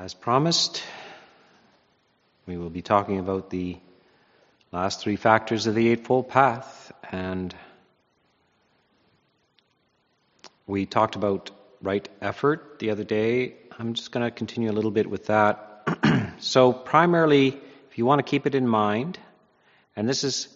As 0.00 0.14
promised, 0.14 0.80
we 2.46 2.56
will 2.56 2.70
be 2.70 2.82
talking 2.82 3.18
about 3.18 3.50
the 3.50 3.78
last 4.70 5.00
three 5.00 5.16
factors 5.16 5.66
of 5.66 5.74
the 5.74 5.88
Eightfold 5.88 6.28
Path. 6.28 6.92
And 7.10 7.52
we 10.68 10.86
talked 10.86 11.16
about 11.16 11.50
right 11.82 12.08
effort 12.20 12.78
the 12.78 12.90
other 12.90 13.02
day. 13.02 13.56
I'm 13.76 13.94
just 13.94 14.12
going 14.12 14.24
to 14.24 14.30
continue 14.30 14.70
a 14.70 14.76
little 14.78 14.92
bit 14.92 15.10
with 15.10 15.26
that. 15.26 16.36
so, 16.38 16.72
primarily, 16.72 17.48
if 17.90 17.98
you 17.98 18.06
want 18.06 18.20
to 18.20 18.30
keep 18.30 18.46
it 18.46 18.54
in 18.54 18.68
mind, 18.68 19.18
and 19.96 20.08
this 20.08 20.22
is 20.22 20.46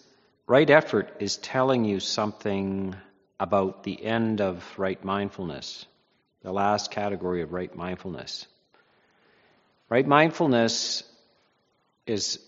right 0.47 0.69
effort 0.69 1.17
is 1.19 1.35
telling 1.35 1.83
you 1.83 1.99
something 1.99 2.95
about 3.41 3.83
the 3.83 4.05
end 4.05 4.39
of 4.39 4.63
right 4.77 5.03
mindfulness, 5.03 5.85
the 6.43 6.53
last 6.53 6.91
category 6.91 7.41
of 7.41 7.51
right 7.51 7.75
mindfulness. 7.75 8.47
Right 9.93 10.07
mindfulness 10.07 11.03
is 12.07 12.39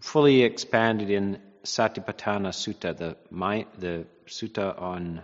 fully 0.00 0.42
expanded 0.42 1.08
in 1.08 1.38
Satipatthana 1.62 2.48
Sutta, 2.48 2.96
the, 2.96 3.16
the 3.78 4.06
sutta 4.26 4.76
on 4.76 5.22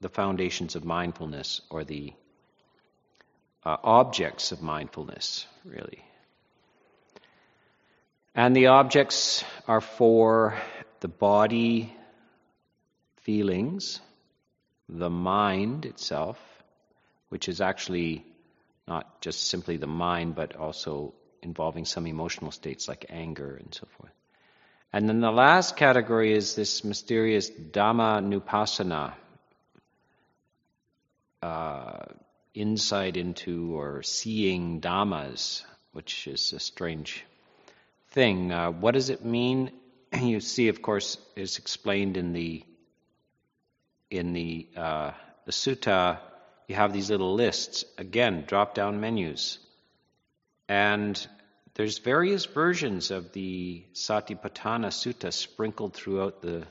the 0.00 0.08
foundations 0.08 0.76
of 0.76 0.84
mindfulness 0.84 1.62
or 1.68 1.82
the 1.82 2.12
uh, 3.64 3.76
objects 3.82 4.52
of 4.52 4.62
mindfulness, 4.62 5.48
really. 5.64 5.98
And 8.32 8.54
the 8.54 8.68
objects 8.68 9.42
are 9.66 9.80
for 9.80 10.56
the 11.00 11.08
body, 11.08 11.92
feelings, 13.22 14.00
the 14.88 15.10
mind 15.10 15.86
itself, 15.86 16.38
which 17.30 17.48
is 17.48 17.60
actually 17.60 18.24
not 18.86 19.20
just 19.20 19.48
simply 19.48 19.76
the 19.76 19.86
mind, 19.86 20.34
but 20.34 20.56
also 20.56 21.14
involving 21.42 21.84
some 21.84 22.06
emotional 22.06 22.50
states 22.50 22.88
like 22.88 23.06
anger 23.08 23.56
and 23.56 23.74
so 23.74 23.86
forth. 23.98 24.12
And 24.92 25.08
then 25.08 25.20
the 25.20 25.32
last 25.32 25.76
category 25.76 26.32
is 26.32 26.54
this 26.54 26.84
mysterious 26.84 27.50
Dhamma 27.50 28.22
Nupassana, 28.22 29.14
uh, 31.42 32.04
insight 32.54 33.16
into 33.16 33.76
or 33.76 34.02
seeing 34.02 34.80
Dhammas, 34.80 35.64
which 35.92 36.26
is 36.26 36.52
a 36.52 36.60
strange 36.60 37.24
thing. 38.10 38.52
Uh, 38.52 38.70
what 38.70 38.94
does 38.94 39.10
it 39.10 39.24
mean? 39.24 39.70
You 40.14 40.38
see, 40.38 40.68
of 40.68 40.80
course, 40.80 41.18
is 41.34 41.58
explained 41.58 42.16
in 42.16 42.32
the 42.32 42.62
in 44.10 44.32
the 44.32 44.68
uh, 44.76 45.10
the 45.44 45.50
sutta 45.50 46.18
you 46.68 46.74
have 46.74 46.92
these 46.92 47.10
little 47.10 47.34
lists, 47.34 47.84
again, 47.98 48.44
drop 48.46 48.74
down 48.74 49.00
menus. 49.00 49.58
And 50.68 51.26
there's 51.74 51.98
various 51.98 52.46
versions 52.46 53.10
of 53.10 53.32
the 53.32 53.84
Satipatthana 53.92 54.88
Sutta 54.88 55.32
sprinkled 55.32 55.94
throughout 55.94 56.40
the 56.40 56.66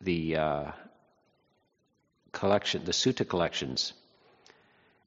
the 0.00 0.36
uh, 0.36 0.72
collection, 2.32 2.84
the 2.84 2.92
sutta 2.92 3.26
collections, 3.26 3.94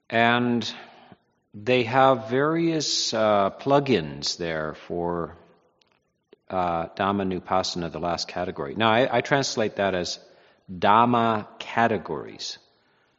and 0.09 0.73
they 1.53 1.83
have 1.83 2.29
various 2.29 3.13
uh, 3.13 3.51
plugins 3.51 4.37
there 4.37 4.73
for 4.87 5.35
uh, 6.49 6.87
Dhamma 6.95 7.27
Nupassana, 7.27 7.91
the 7.91 7.99
last 7.99 8.27
category. 8.27 8.75
Now, 8.75 8.89
I, 8.89 9.17
I 9.17 9.21
translate 9.21 9.75
that 9.75 9.93
as 9.93 10.19
Dhamma 10.71 11.47
categories. 11.59 12.57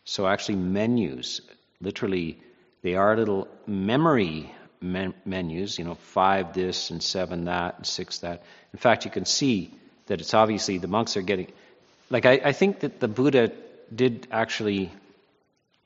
So 0.09 0.27
actually, 0.27 0.57
menus, 0.57 1.43
literally, 1.83 2.39
they 2.81 2.95
are 2.95 3.15
little 3.15 3.47
memory 3.67 4.51
men- 4.81 5.13
menus, 5.27 5.79
you 5.79 5.85
know, 5.85 5.97
five 5.97 6.55
this 6.55 6.91
and 6.91 7.03
seven 7.03 7.45
that 7.45 7.77
and 7.77 7.87
six 7.87 8.21
that. 8.21 8.43
In 8.73 8.79
fact, 8.79 9.05
you 9.05 9.11
can 9.11 9.27
see 9.27 9.71
that 10.07 10.23
it's 10.23 10.33
obviously 10.33 10.79
the 10.79 10.89
monks 10.89 11.19
are 11.19 11.21
getting. 11.21 11.53
Like, 12.09 12.25
I, 12.25 12.41
I 12.43 12.53
think 12.53 12.81
that 12.81 13.01
the 13.01 13.07
Buddha 13.07 13.53
did 13.95 14.27
actually 14.31 14.91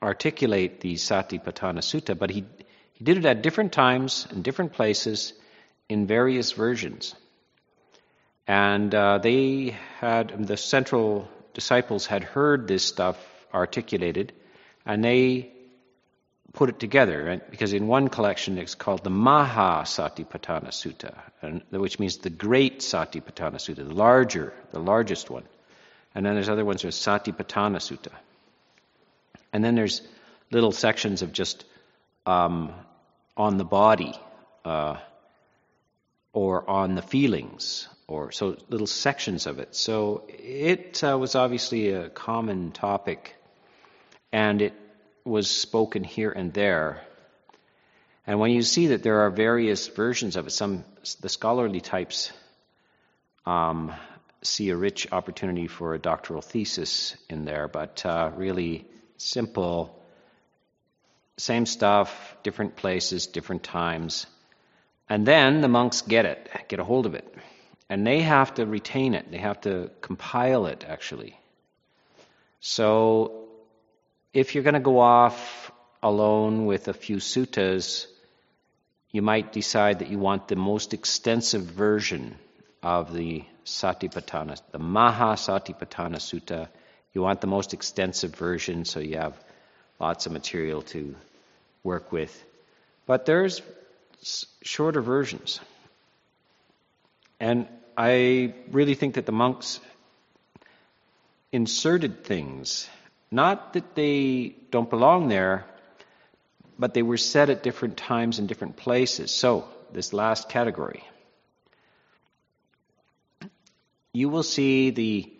articulate 0.01 0.79
the 0.79 0.93
Satipatthana 0.93 1.79
Sutta, 1.79 2.17
but 2.17 2.29
he, 2.29 2.45
he 2.93 3.03
did 3.03 3.17
it 3.17 3.25
at 3.25 3.41
different 3.41 3.73
times 3.73 4.25
and 4.31 4.41
different 4.41 4.71
places 4.71 5.33
in 5.89 6.07
various 6.07 6.53
versions. 6.53 7.13
And 8.47 8.95
uh, 8.95 9.17
they 9.17 9.75
had, 9.99 10.47
the 10.47 10.55
central 10.55 11.27
disciples 11.53 12.05
had 12.05 12.23
heard 12.23 12.69
this 12.69 12.85
stuff 12.85 13.17
articulated, 13.53 14.33
and 14.85 15.03
they 15.03 15.51
put 16.53 16.69
it 16.69 16.79
together. 16.79 17.23
Right? 17.23 17.51
Because 17.51 17.73
in 17.73 17.87
one 17.87 18.09
collection 18.09 18.57
it's 18.57 18.75
called 18.75 19.03
the 19.03 19.09
Maha 19.09 19.83
Satipatthana 19.83 20.69
Sutta, 20.69 21.61
which 21.71 21.99
means 21.99 22.17
the 22.17 22.29
great 22.29 22.79
Satipatthana 22.79 23.55
Sutta, 23.55 23.87
the 23.87 23.93
larger, 23.93 24.53
the 24.71 24.79
largest 24.79 25.29
one. 25.29 25.43
And 26.15 26.25
then 26.25 26.35
there's 26.35 26.49
other 26.49 26.65
ones, 26.65 26.83
there's 26.83 26.99
Satipatthana 26.99 27.77
Sutta. 27.77 28.11
And 29.51 29.63
then 29.63 29.75
there's 29.75 30.01
little 30.51 30.71
sections 30.71 31.21
of 31.21 31.33
just 31.33 31.65
um, 32.25 32.71
on 33.35 33.57
the 33.57 33.65
body 33.65 34.13
uh, 34.65 34.97
or 36.33 36.69
on 36.69 36.95
the 36.95 37.01
feelings 37.01 37.87
or 38.07 38.31
so 38.31 38.57
little 38.69 38.87
sections 38.87 39.47
of 39.47 39.59
it. 39.59 39.75
So 39.75 40.23
it 40.27 41.03
uh, 41.03 41.17
was 41.17 41.35
obviously 41.35 41.91
a 41.91 42.09
common 42.09 42.71
topic 42.71 43.35
and 44.33 44.63
it 44.63 44.73
was 45.23 45.49
spoken 45.49 46.03
here 46.03 46.31
and 46.31 46.51
there. 46.53 47.01
And 48.25 48.39
when 48.39 48.51
you 48.51 48.63
see 48.63 48.87
that 48.87 49.03
there 49.03 49.21
are 49.21 49.29
various 49.29 49.87
versions 49.87 50.35
of 50.35 50.47
it, 50.47 50.49
some 50.49 50.83
the 51.21 51.29
scholarly 51.29 51.81
types 51.81 52.31
um, 53.45 53.93
see 54.41 54.69
a 54.69 54.75
rich 54.75 55.07
opportunity 55.11 55.67
for 55.67 55.93
a 55.93 55.99
doctoral 55.99 56.41
thesis 56.41 57.15
in 57.29 57.45
there, 57.45 57.67
but 57.67 58.05
uh, 58.05 58.31
really 58.35 58.85
simple, 59.17 60.03
same 61.37 61.65
stuff, 61.65 62.35
different 62.43 62.75
places, 62.75 63.27
different 63.27 63.63
times. 63.63 64.25
And 65.09 65.25
then 65.25 65.61
the 65.61 65.67
monks 65.67 66.01
get 66.01 66.25
it, 66.25 66.49
get 66.69 66.79
a 66.79 66.83
hold 66.83 67.05
of 67.05 67.13
it. 67.13 67.35
And 67.89 68.07
they 68.07 68.21
have 68.21 68.55
to 68.55 68.65
retain 68.65 69.13
it, 69.13 69.29
they 69.29 69.37
have 69.37 69.61
to 69.61 69.91
compile 70.01 70.65
it, 70.65 70.85
actually. 70.87 71.37
So 72.61 73.42
if 74.33 74.55
you're 74.55 74.63
going 74.63 74.73
to 74.73 74.79
go 74.79 74.99
off 74.99 75.71
alone 76.01 76.65
with 76.65 76.87
a 76.87 76.93
few 76.93 77.17
suttas, 77.17 78.07
you 79.11 79.21
might 79.21 79.53
decide 79.53 79.99
that 79.99 80.09
you 80.09 80.17
want 80.17 80.47
the 80.47 80.55
most 80.55 80.93
extensive 80.93 81.61
version 81.61 82.35
of 82.81 83.13
the 83.13 83.43
Satipatthana, 83.63 84.59
the 84.71 84.79
Maha 84.79 85.35
Satipatthana 85.35 86.17
Sutta. 86.17 86.67
You 87.13 87.21
want 87.21 87.41
the 87.41 87.47
most 87.47 87.73
extensive 87.73 88.35
version 88.35 88.85
so 88.85 88.99
you 88.99 89.17
have 89.17 89.39
lots 89.99 90.25
of 90.25 90.31
material 90.31 90.81
to 90.81 91.15
work 91.83 92.11
with. 92.11 92.43
But 93.05 93.25
there's 93.25 93.61
shorter 94.63 95.01
versions. 95.01 95.59
And 97.39 97.67
I 97.95 98.55
really 98.71 98.95
think 98.95 99.15
that 99.15 99.27
the 99.27 99.31
monks 99.31 99.79
inserted 101.51 102.23
things 102.23 102.89
not 103.33 103.73
that 103.73 103.95
they 103.95 104.55
don't 104.69 104.89
belong 104.89 105.27
there, 105.27 105.65
but 106.77 106.93
they 106.93 107.01
were 107.01 107.17
set 107.17 107.49
at 107.49 107.63
different 107.63 107.97
times 107.97 108.37
and 108.37 108.47
different 108.47 108.77
places. 108.77 109.31
So, 109.31 109.67
this 109.91 110.13
last 110.13 110.49
category. 110.49 111.03
You 114.13 114.29
will 114.29 114.43
see 114.43 114.91
the 114.91 115.33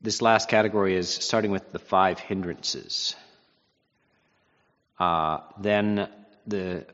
this 0.00 0.20
last 0.22 0.48
category 0.48 0.94
is 0.94 1.08
starting 1.08 1.50
with 1.50 1.72
the 1.72 1.78
five 1.78 2.18
hindrances. 2.20 3.16
Uh, 4.98 5.40
then 5.58 6.08
the 6.46 6.86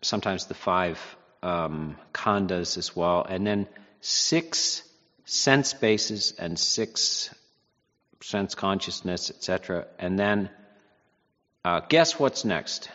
sometimes 0.00 0.46
the 0.46 0.54
five 0.54 0.98
um, 1.42 1.96
khandhas 2.14 2.78
as 2.78 2.96
well, 2.96 3.24
and 3.28 3.46
then 3.46 3.68
six 4.00 4.82
sense 5.26 5.74
bases 5.74 6.32
and 6.38 6.58
six 6.58 7.30
sense 8.20 8.54
consciousness, 8.54 9.30
etc. 9.30 9.86
And 9.98 10.18
then 10.18 10.50
uh, 11.64 11.80
guess 11.88 12.18
what's 12.18 12.44
next? 12.44 12.90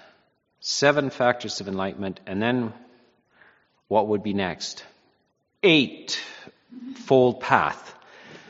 Seven 0.59 1.09
factors 1.09 1.59
of 1.59 1.67
enlightenment, 1.67 2.19
and 2.25 2.41
then 2.41 2.73
what 3.87 4.07
would 4.07 4.23
be 4.23 4.33
next? 4.33 4.83
Eight 5.61 6.19
fold 7.05 7.41
path. 7.41 7.93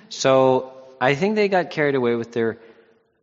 So 0.09 0.73
I 1.01 1.15
think 1.15 1.35
they 1.35 1.47
got 1.47 1.71
carried 1.71 1.95
away 1.95 2.15
with 2.15 2.31
their 2.31 2.59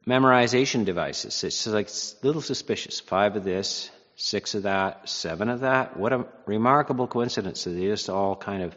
memorization 0.06 0.85
devices. 0.85 1.44
It's 1.44 1.67
like 1.67 1.88
a 1.88 2.26
little 2.26 2.43
suspicious. 2.43 3.00
Five 3.00 3.37
of 3.37 3.44
this, 3.44 3.91
six 4.17 4.55
of 4.55 4.64
that, 4.64 5.08
seven 5.08 5.49
of 5.49 5.61
that. 5.61 5.97
What 5.97 6.12
a 6.12 6.26
remarkable 6.47 7.06
coincidence 7.06 7.64
that 7.64 7.70
they 7.70 7.87
just 7.87 8.11
all 8.11 8.37
kind 8.37 8.62
of 8.62 8.76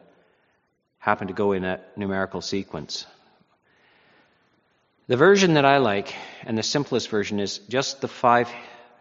happen 1.00 1.28
to 1.28 1.34
go 1.34 1.52
in 1.52 1.64
that 1.64 1.98
numerical 1.98 2.42
sequence. 2.42 3.06
The 5.08 5.18
version 5.18 5.56
that 5.56 5.66
I 5.66 5.80
like, 5.80 6.16
and 6.44 6.58
the 6.58 6.64
simplest 6.64 7.10
version, 7.10 7.42
is 7.42 7.58
just 7.58 8.00
the 8.00 8.08
five 8.08 8.50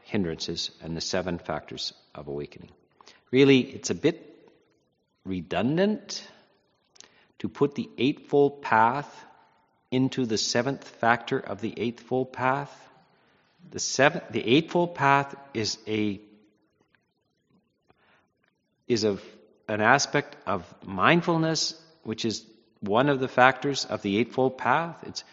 hindrances 0.02 0.72
and 0.82 0.96
the 0.96 1.00
seven 1.00 1.38
factors 1.38 1.92
of 2.12 2.26
awakening. 2.26 2.70
Really, 3.30 3.60
it's 3.60 3.90
a 3.90 3.94
bit 3.94 4.50
redundant 5.24 6.26
to 7.38 7.48
put 7.48 7.76
the 7.76 7.88
Eightfold 7.98 8.62
Path 8.62 9.24
into 9.92 10.26
the 10.26 10.38
seventh 10.38 10.88
factor 10.88 11.38
of 11.38 11.60
the 11.60 11.72
Eightfold 11.76 12.32
Path. 12.32 12.76
The, 13.70 13.78
seventh, 13.78 14.24
the 14.30 14.44
Eightfold 14.44 14.96
Path 14.96 15.36
is 15.54 15.78
a 15.86 16.20
is 18.88 19.04
a, 19.04 19.16
an 19.68 19.80
aspect 19.80 20.36
of 20.46 20.66
mindfulness, 20.84 21.80
which 22.02 22.24
is 22.24 22.44
one 22.80 23.08
of 23.08 23.20
the 23.20 23.28
factors 23.28 23.84
of 23.84 24.02
the 24.02 24.18
Eightfold 24.18 24.58
Path. 24.58 25.04
It's 25.06 25.24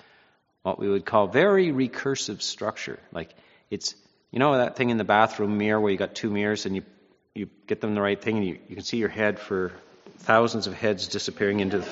what 0.64 0.80
we 0.80 0.90
would 0.90 1.06
call 1.06 1.28
very 1.28 1.68
recursive 1.68 2.42
structure. 2.42 3.00
Like 3.12 3.34
it's, 3.70 3.96
you 4.32 4.40
know, 4.40 4.58
that 4.58 4.76
thing 4.76 4.90
in 4.90 4.98
the 4.98 5.04
bathroom 5.04 5.58
mirror 5.58 5.80
where 5.80 5.92
you 5.92 5.98
got 5.98 6.16
two 6.16 6.30
mirrors 6.30 6.66
and 6.66 6.76
you, 6.76 6.84
you 7.34 7.50
get 7.68 7.82
them 7.82 7.96
the 7.96 8.02
right 8.02 8.22
thing 8.22 8.38
and 8.38 8.46
you, 8.46 8.60
you 8.68 8.76
can 8.76 8.84
see 8.84 8.98
your 8.98 9.10
head 9.10 9.40
for 9.40 9.72
thousands 10.20 10.68
of 10.68 10.74
heads 10.74 11.08
disappearing 11.08 11.60
into 11.60 11.84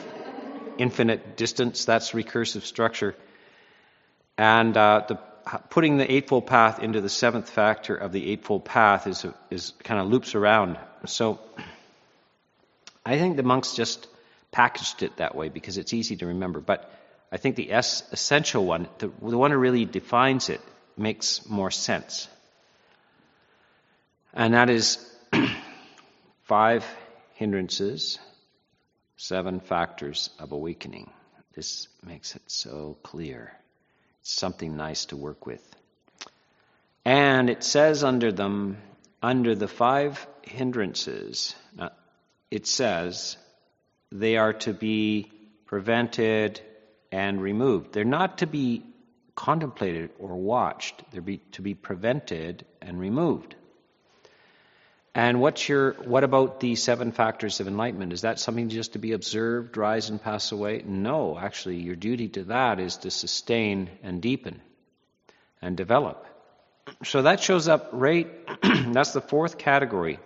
infinite 0.77 1.37
distance. 1.37 1.85
That's 1.85 2.11
recursive 2.11 2.63
structure. 2.63 3.15
And 4.37 4.75
uh, 4.75 5.05
the, 5.07 5.15
putting 5.69 5.97
the 5.97 6.11
Eightfold 6.11 6.45
Path 6.45 6.79
into 6.79 7.01
the 7.01 7.09
seventh 7.09 7.49
factor 7.49 7.95
of 7.95 8.11
the 8.11 8.31
Eightfold 8.31 8.65
Path 8.65 9.07
is, 9.07 9.25
is 9.49 9.73
kind 9.83 9.99
of 9.99 10.07
loops 10.07 10.35
around. 10.35 10.77
So 11.05 11.39
I 13.05 13.17
think 13.17 13.37
the 13.37 13.43
monks 13.43 13.73
just 13.73 14.07
packaged 14.51 15.03
it 15.03 15.17
that 15.17 15.35
way 15.35 15.49
because 15.49 15.77
it's 15.77 15.93
easy 15.93 16.17
to 16.17 16.27
remember. 16.27 16.59
But 16.59 16.91
I 17.31 17.37
think 17.37 17.55
the 17.55 17.71
es- 17.71 18.03
essential 18.11 18.65
one, 18.65 18.87
the, 18.99 19.07
the 19.07 19.37
one 19.37 19.51
who 19.51 19.57
really 19.57 19.85
defines 19.85 20.49
it, 20.49 20.61
makes 20.95 21.47
more 21.47 21.71
sense. 21.71 22.27
And 24.33 24.53
that 24.53 24.69
is 24.69 24.97
five 26.43 26.85
hindrances, 27.33 28.17
seven 29.17 29.59
factors 29.59 30.29
of 30.39 30.51
awakening. 30.51 31.11
This 31.55 31.87
makes 32.05 32.35
it 32.35 32.43
so 32.47 32.97
clear. 33.03 33.51
It's 34.21 34.31
something 34.31 34.77
nice 34.77 35.05
to 35.05 35.17
work 35.17 35.45
with. 35.45 35.63
And 37.03 37.49
it 37.49 37.63
says 37.63 38.03
under 38.03 38.31
them, 38.31 38.77
under 39.21 39.55
the 39.55 39.67
five 39.67 40.25
hindrances, 40.43 41.55
uh, 41.79 41.89
it 42.51 42.67
says 42.67 43.37
they 44.11 44.37
are 44.37 44.53
to 44.53 44.73
be 44.73 45.31
prevented 45.65 46.61
and 47.11 47.41
removed. 47.41 47.93
They're 47.93 48.03
not 48.03 48.39
to 48.39 48.47
be 48.47 48.83
contemplated 49.35 50.09
or 50.19 50.35
watched, 50.35 51.03
they're 51.11 51.21
be, 51.21 51.37
to 51.53 51.61
be 51.61 51.73
prevented 51.73 52.65
and 52.81 52.99
removed. 52.99 53.55
And 55.13 55.41
what's 55.41 55.67
your 55.67 55.93
what 55.93 56.23
about 56.23 56.59
the 56.59 56.75
seven 56.75 57.11
factors 57.11 57.59
of 57.59 57.67
enlightenment? 57.67 58.13
Is 58.13 58.21
that 58.21 58.39
something 58.39 58.69
just 58.69 58.93
to 58.93 58.99
be 58.99 59.13
observed, 59.13 59.75
rise 59.75 60.11
and 60.11 60.21
pass 60.21 60.51
away? 60.51 60.83
No, 60.85 61.37
actually 61.37 61.77
your 61.77 61.95
duty 61.95 62.27
to 62.29 62.43
that 62.45 62.79
is 62.79 62.97
to 62.97 63.09
sustain 63.09 63.89
and 64.03 64.21
deepen 64.21 64.61
and 65.59 65.75
develop. 65.75 66.23
So 67.03 67.23
that 67.23 67.39
shows 67.39 67.67
up 67.67 67.89
right 67.93 68.29
that's 68.61 69.13
the 69.13 69.21
fourth 69.21 69.57
category 69.57 70.19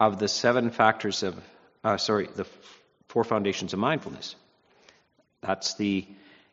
of 0.00 0.18
the 0.18 0.28
seven 0.28 0.70
factors 0.70 1.22
of 1.22 1.38
uh, 1.84 1.98
sorry, 1.98 2.28
the 2.34 2.46
four 3.08 3.24
foundations 3.24 3.74
of 3.74 3.78
mindfulness. 3.78 4.34
That's 5.44 5.74
the 5.74 6.06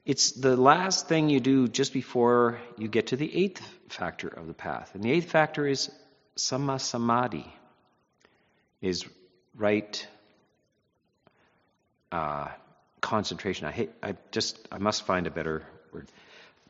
it's 0.05 0.31
the 0.31 0.57
last 0.57 1.07
thing 1.07 1.29
you 1.29 1.39
do 1.39 1.67
just 1.67 1.93
before 1.93 2.59
you 2.77 2.87
get 2.87 3.07
to 3.07 3.15
the 3.15 3.43
eighth 3.43 3.61
factor 3.89 4.27
of 4.27 4.47
the 4.47 4.53
path. 4.53 4.95
And 4.95 5.03
the 5.03 5.11
eighth 5.11 5.29
factor 5.29 5.67
is 5.67 5.91
samma 6.35 6.81
samadhi, 6.81 7.45
is 8.81 9.05
right 9.55 10.07
uh, 12.11 12.47
concentration. 12.99 13.67
I 13.67 13.71
hate, 13.71 13.91
I 14.01 14.15
just, 14.31 14.67
I 14.71 14.79
must 14.79 15.05
find 15.05 15.27
a 15.27 15.31
better 15.31 15.63
word. 15.93 16.07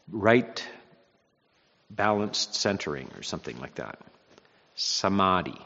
Right 0.10 0.64
balanced 1.90 2.56
centering 2.56 3.10
or 3.16 3.24
something 3.24 3.60
like 3.60 3.76
that. 3.76 3.98
Samadhi. 4.76 5.60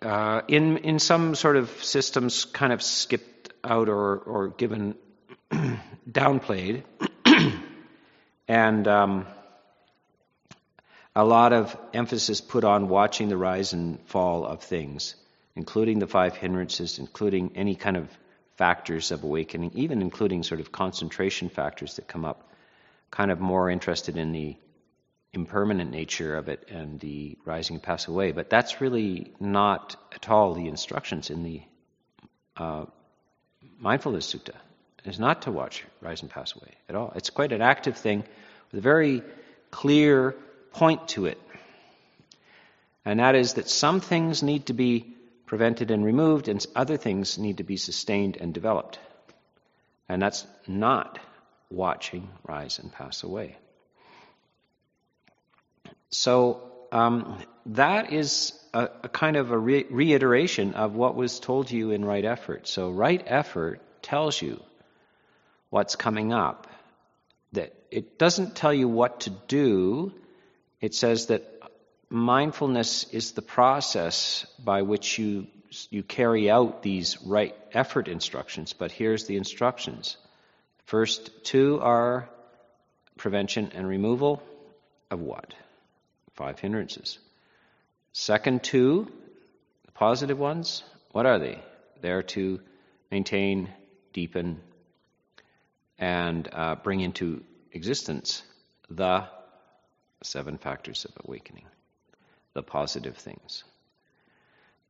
Uh, 0.00 0.42
in 0.48 0.78
in 0.78 0.98
some 0.98 1.34
sort 1.34 1.56
of 1.56 1.70
systems, 1.82 2.44
kind 2.44 2.72
of 2.72 2.82
skipped 2.82 3.33
out 3.64 3.88
or 3.88 4.18
or 4.18 4.48
given 4.48 4.94
downplayed, 6.10 6.84
and 8.48 8.88
um, 8.88 9.26
a 11.16 11.24
lot 11.24 11.52
of 11.52 11.76
emphasis 11.92 12.40
put 12.40 12.64
on 12.64 12.88
watching 12.88 13.28
the 13.28 13.36
rise 13.36 13.72
and 13.72 14.00
fall 14.06 14.44
of 14.44 14.62
things, 14.62 15.14
including 15.56 15.98
the 15.98 16.06
five 16.06 16.36
hindrances, 16.36 16.98
including 16.98 17.52
any 17.56 17.74
kind 17.74 17.96
of 17.96 18.08
factors 18.56 19.10
of 19.10 19.24
awakening, 19.24 19.72
even 19.74 20.02
including 20.02 20.42
sort 20.42 20.60
of 20.60 20.70
concentration 20.70 21.48
factors 21.48 21.96
that 21.96 22.08
come 22.08 22.24
up. 22.24 22.50
Kind 23.10 23.30
of 23.30 23.40
more 23.40 23.70
interested 23.70 24.16
in 24.16 24.32
the 24.32 24.56
impermanent 25.32 25.90
nature 25.90 26.36
of 26.36 26.48
it 26.48 26.68
and 26.70 27.00
the 27.00 27.36
rising 27.44 27.76
and 27.76 27.82
pass 27.82 28.08
away. 28.08 28.32
But 28.32 28.50
that's 28.50 28.80
really 28.80 29.32
not 29.40 29.96
at 30.12 30.28
all 30.28 30.54
the 30.54 30.68
instructions 30.68 31.30
in 31.30 31.42
the 31.42 31.62
uh, 32.56 32.86
mindfulness 33.78 34.32
sutta. 34.32 34.54
is 35.04 35.18
not 35.20 35.42
to 35.42 35.52
watch 35.52 35.84
rise 36.00 36.22
and 36.22 36.30
pass 36.30 36.54
away 36.56 36.72
at 36.88 36.94
all. 36.94 37.12
It's 37.14 37.30
quite 37.30 37.52
an 37.52 37.62
active 37.62 37.96
thing 37.96 38.24
with 38.70 38.78
a 38.78 38.82
very 38.82 39.22
clear 39.70 40.34
point 40.72 41.08
to 41.08 41.26
it. 41.26 41.40
And 43.04 43.20
that 43.20 43.34
is 43.34 43.54
that 43.54 43.68
some 43.68 44.00
things 44.00 44.42
need 44.42 44.66
to 44.66 44.72
be 44.72 45.14
prevented 45.46 45.90
and 45.90 46.04
removed, 46.04 46.48
and 46.48 46.64
other 46.74 46.96
things 46.96 47.38
need 47.38 47.58
to 47.58 47.64
be 47.64 47.76
sustained 47.76 48.38
and 48.40 48.54
developed. 48.54 48.98
And 50.08 50.20
that's 50.22 50.46
not 50.66 51.18
watching 51.70 52.28
rise 52.46 52.78
and 52.78 52.90
pass 52.90 53.22
away. 53.22 53.56
So 56.10 56.62
um, 56.92 57.42
that 57.66 58.12
is 58.12 58.52
a, 58.74 58.90
a, 59.04 59.08
kind 59.08 59.36
of 59.36 59.52
a 59.52 59.58
re- 59.58 59.86
reiteration 59.88 60.74
of 60.74 60.94
what 60.94 61.14
was 61.14 61.40
told 61.40 61.68
to 61.68 61.76
you 61.76 61.92
in 61.92 62.04
right 62.04 62.24
effort. 62.24 62.66
So 62.66 62.90
right 62.90 63.22
effort 63.24 63.80
tells 64.02 64.40
you 64.42 64.60
what's 65.70 65.96
coming 65.96 66.32
up. 66.32 66.66
That 67.52 67.72
it 67.90 68.18
doesn't 68.18 68.56
tell 68.56 68.74
you 68.74 68.88
what 68.88 69.20
to 69.20 69.30
do. 69.30 70.12
It 70.80 70.94
says 70.94 71.26
that 71.26 71.44
mindfulness 72.10 73.04
is 73.12 73.32
the 73.32 73.42
process 73.42 74.44
by 74.58 74.82
which 74.82 75.18
you 75.18 75.46
you 75.90 76.02
carry 76.02 76.50
out 76.50 76.82
these 76.82 77.20
right 77.22 77.54
effort 77.72 78.06
instructions. 78.06 78.72
But 78.72 78.92
here's 78.92 79.26
the 79.26 79.36
instructions. 79.36 80.16
First 80.86 81.44
two 81.44 81.80
are 81.80 82.28
prevention 83.16 83.72
and 83.74 83.88
removal 83.88 84.42
of 85.10 85.20
what? 85.20 85.54
Five 86.34 86.58
hindrances. 86.58 87.18
Second 88.16 88.62
two, 88.62 89.10
the 89.86 89.92
positive 89.92 90.38
ones, 90.38 90.84
what 91.10 91.26
are 91.26 91.40
they? 91.40 91.60
They're 92.00 92.22
to 92.22 92.60
maintain, 93.10 93.68
deepen, 94.12 94.60
and 95.98 96.48
uh, 96.52 96.76
bring 96.76 97.00
into 97.00 97.42
existence 97.72 98.44
the 98.88 99.24
seven 100.22 100.58
factors 100.58 101.04
of 101.04 101.10
awakening, 101.26 101.64
the 102.52 102.62
positive 102.62 103.16
things. 103.16 103.64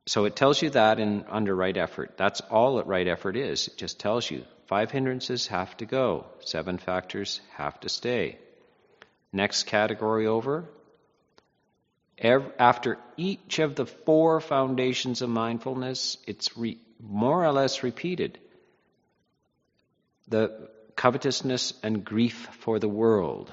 So 0.05 0.25
it 0.25 0.35
tells 0.35 0.61
you 0.61 0.69
that 0.69 0.99
in 0.99 1.25
under 1.27 1.55
right 1.55 1.75
effort. 1.75 2.17
That's 2.17 2.41
all 2.41 2.75
that 2.75 2.85
right 2.85 3.07
effort 3.07 3.35
is. 3.35 3.69
It 3.69 3.77
just 3.77 3.99
tells 3.99 4.29
you 4.29 4.45
five 4.67 4.91
hindrances 4.91 5.47
have 5.47 5.75
to 5.77 5.87
go, 5.87 6.27
seven 6.41 6.77
factors 6.77 7.41
have 7.55 7.79
to 7.79 7.89
stay. 7.89 8.37
Next 9.33 9.63
category 9.63 10.27
over, 10.27 10.69
after 12.17 12.97
each 13.17 13.59
of 13.59 13.75
the 13.75 13.85
four 13.85 14.39
foundations 14.39 15.21
of 15.21 15.29
mindfulness, 15.29 16.17
it's 16.25 16.57
re, 16.57 16.77
more 16.99 17.43
or 17.43 17.51
less 17.51 17.83
repeated. 17.83 18.39
The 20.27 20.69
covetousness 20.95 21.73
and 21.83 22.03
grief 22.03 22.47
for 22.59 22.79
the 22.79 22.87
world 22.87 23.51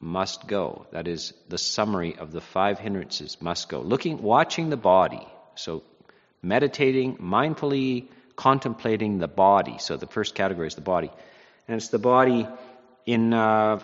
must 0.00 0.46
go. 0.46 0.86
That 0.92 1.08
is 1.08 1.34
the 1.48 1.58
summary 1.58 2.16
of 2.16 2.32
the 2.32 2.40
five 2.40 2.78
hindrances 2.78 3.40
must 3.40 3.68
go. 3.68 3.80
Looking, 3.80 4.22
watching 4.22 4.70
the 4.70 4.76
body. 4.76 5.26
So 5.54 5.82
meditating, 6.42 7.18
mindfully 7.18 8.08
contemplating 8.36 9.18
the 9.18 9.28
body. 9.28 9.76
So 9.78 9.96
the 9.96 10.06
first 10.06 10.34
category 10.34 10.66
is 10.66 10.74
the 10.74 10.80
body. 10.80 11.10
And 11.68 11.76
it's 11.76 11.88
the 11.88 11.98
body 11.98 12.46
in 13.06 13.32
uh, 13.32 13.80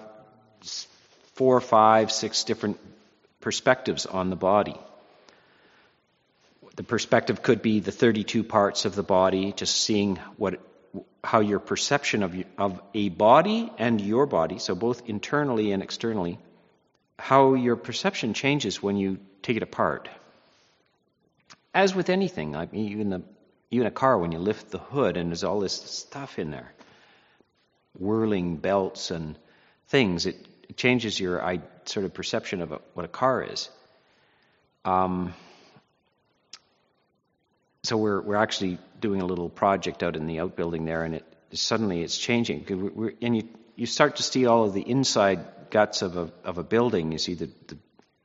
four, 1.34 1.60
five, 1.60 2.10
six 2.10 2.44
different 2.44 2.78
perspectives 3.40 4.06
on 4.06 4.30
the 4.30 4.36
body. 4.36 4.76
The 6.76 6.82
perspective 6.82 7.42
could 7.42 7.62
be 7.62 7.80
the 7.80 7.92
32 7.92 8.44
parts 8.44 8.84
of 8.84 8.94
the 8.94 9.02
body, 9.02 9.52
just 9.52 9.76
seeing 9.76 10.16
what, 10.36 10.60
how 11.22 11.40
your 11.40 11.58
perception 11.58 12.22
of, 12.22 12.34
of 12.58 12.80
a 12.94 13.08
body 13.08 13.70
and 13.78 14.00
your 14.00 14.26
body, 14.26 14.58
so 14.58 14.74
both 14.74 15.08
internally 15.08 15.72
and 15.72 15.82
externally, 15.82 16.38
how 17.18 17.54
your 17.54 17.76
perception 17.76 18.34
changes 18.34 18.82
when 18.82 18.96
you 18.96 19.18
take 19.42 19.56
it 19.56 19.62
apart. 19.62 20.08
As 21.74 21.94
with 21.94 22.08
anything, 22.08 22.56
I 22.56 22.66
mean, 22.66 22.92
even, 22.92 23.10
the, 23.10 23.22
even 23.70 23.86
a 23.86 23.90
car, 23.90 24.18
when 24.18 24.32
you 24.32 24.38
lift 24.38 24.70
the 24.70 24.78
hood 24.78 25.16
and 25.16 25.30
there's 25.30 25.44
all 25.44 25.60
this 25.60 25.74
stuff 25.74 26.38
in 26.38 26.50
there, 26.50 26.72
whirling 27.98 28.56
belts 28.56 29.10
and 29.10 29.38
things, 29.88 30.26
it, 30.26 30.36
changes 30.76 31.18
your 31.18 31.42
sort 31.88 32.06
of 32.06 32.14
perception 32.14 32.62
of 32.62 32.72
what 32.94 33.04
a 33.04 33.08
car 33.08 33.42
is. 33.42 33.68
Um, 34.84 35.34
so 37.82 37.96
we're 37.96 38.20
we're 38.20 38.36
actually 38.36 38.78
doing 39.00 39.20
a 39.22 39.26
little 39.26 39.48
project 39.48 40.02
out 40.02 40.16
in 40.16 40.26
the 40.26 40.40
outbuilding 40.40 40.84
there, 40.84 41.04
and 41.04 41.16
it 41.16 41.24
suddenly 41.52 42.02
it's 42.02 42.16
changing. 42.16 42.92
We're, 42.94 43.14
and 43.22 43.36
you 43.36 43.48
you 43.76 43.86
start 43.86 44.16
to 44.16 44.22
see 44.22 44.46
all 44.46 44.64
of 44.64 44.74
the 44.74 44.82
inside 44.82 45.44
guts 45.70 46.02
of 46.02 46.16
a 46.16 46.30
of 46.44 46.58
a 46.58 46.64
building. 46.64 47.12
You 47.12 47.18
see 47.18 47.34
the, 47.34 47.50
the 47.68 47.78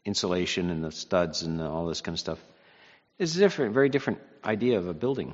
insulation 0.06 0.70
and 0.70 0.84
the 0.84 0.92
studs 0.92 1.42
and 1.42 1.60
the, 1.60 1.66
all 1.66 1.88
this 1.88 2.02
kind 2.02 2.16
of 2.16 2.20
stuff. 2.20 2.40
It's 3.18 3.36
a 3.36 3.40
different, 3.40 3.74
very 3.74 3.90
different 3.90 4.20
idea 4.44 4.78
of 4.78 4.88
a 4.88 4.94
building. 4.94 5.34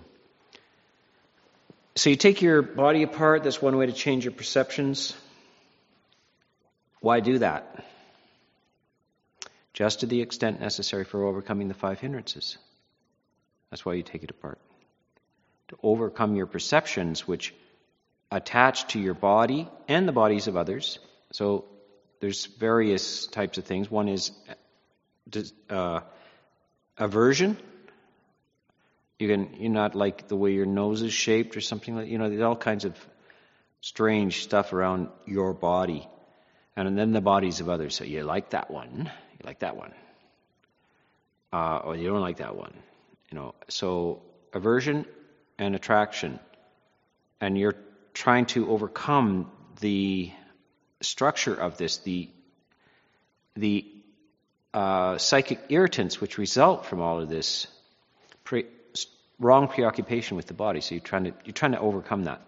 So 1.96 2.10
you 2.10 2.16
take 2.16 2.42
your 2.42 2.62
body 2.62 3.04
apart. 3.04 3.44
That's 3.44 3.62
one 3.62 3.76
way 3.76 3.88
to 3.88 3.92
change 3.92 4.24
your 4.24 4.32
perceptions. 4.32 5.14
Why 7.02 7.20
do 7.20 7.40
that? 7.40 7.84
Just 9.74 10.02
to 10.02 10.06
the 10.06 10.22
extent 10.22 10.60
necessary 10.60 11.06
for 11.06 11.26
overcoming 11.26 11.68
the 11.68 11.74
five 11.74 12.00
hindrances. 12.00 12.58
That's 13.70 13.86
why 13.86 13.94
you 13.94 14.04
take 14.04 14.24
it 14.24 14.32
apart. 14.32 14.60
To 15.70 15.78
overcome 15.82 16.36
your 16.36 16.46
perceptions, 16.46 17.28
which 17.28 17.54
attach 18.30 18.88
to 18.88 19.00
your 19.00 19.14
body 19.14 19.70
and 19.88 20.08
the 20.08 20.12
bodies 20.12 20.48
of 20.48 20.58
others. 20.58 21.00
So 21.32 21.66
there's 22.20 22.46
various 22.46 23.28
types 23.28 23.58
of 23.58 23.66
things. 23.66 23.90
One 23.90 24.10
is 24.10 24.32
uh, 25.70 26.02
aversion. 26.98 27.58
You 29.20 29.28
can 29.28 29.54
you 29.60 29.70
not 29.70 29.96
like 29.96 30.28
the 30.28 30.36
way 30.36 30.52
your 30.52 30.66
nose 30.66 31.02
is 31.02 31.14
shaped 31.14 31.56
or 31.56 31.62
something 31.62 31.96
like 31.96 32.08
you 32.08 32.18
know. 32.18 32.30
There's 32.30 32.42
all 32.42 32.56
kinds 32.56 32.86
of 32.86 32.96
strange 33.82 34.44
stuff 34.44 34.74
around 34.74 35.10
your 35.26 35.54
body, 35.54 36.08
and 36.76 36.98
then 36.98 37.12
the 37.12 37.22
bodies 37.22 37.60
of 37.60 37.70
others. 37.70 37.96
So 37.96 38.04
you 38.04 38.24
like 38.24 38.52
that 38.52 38.72
one, 38.72 39.12
you 39.42 39.48
like 39.48 39.60
that 39.60 39.76
one, 39.76 39.94
uh, 41.52 41.78
or 41.84 41.96
you 41.96 42.08
don't 42.08 42.22
like 42.22 42.38
that 42.38 42.56
one. 42.56 42.74
You 43.32 43.38
know, 43.38 43.56
so 43.70 44.22
aversion 44.54 45.06
and 45.58 45.76
attraction, 45.76 46.40
and 47.40 47.58
you're 47.58 47.76
trying 48.14 48.46
to 48.48 48.70
overcome 48.70 49.52
the 49.80 50.32
structure 51.02 51.56
of 51.56 51.78
this, 51.78 51.98
the 51.98 52.30
the 53.56 53.86
uh, 54.74 55.18
psychic 55.18 55.60
irritants 55.70 56.22
which 56.22 56.38
result 56.38 56.86
from 56.86 57.02
all 57.02 57.20
of 57.20 57.28
this 57.28 57.68
pre- 58.44 58.68
wrong 59.40 59.68
preoccupation 59.68 60.38
with 60.38 60.46
the 60.48 60.54
body. 60.54 60.82
So 60.82 60.96
you're 60.96 61.04
trying 61.04 61.26
to 61.26 61.34
you're 61.46 61.54
trying 61.54 61.74
to 61.74 61.80
overcome 61.80 62.26
that. 62.26 62.42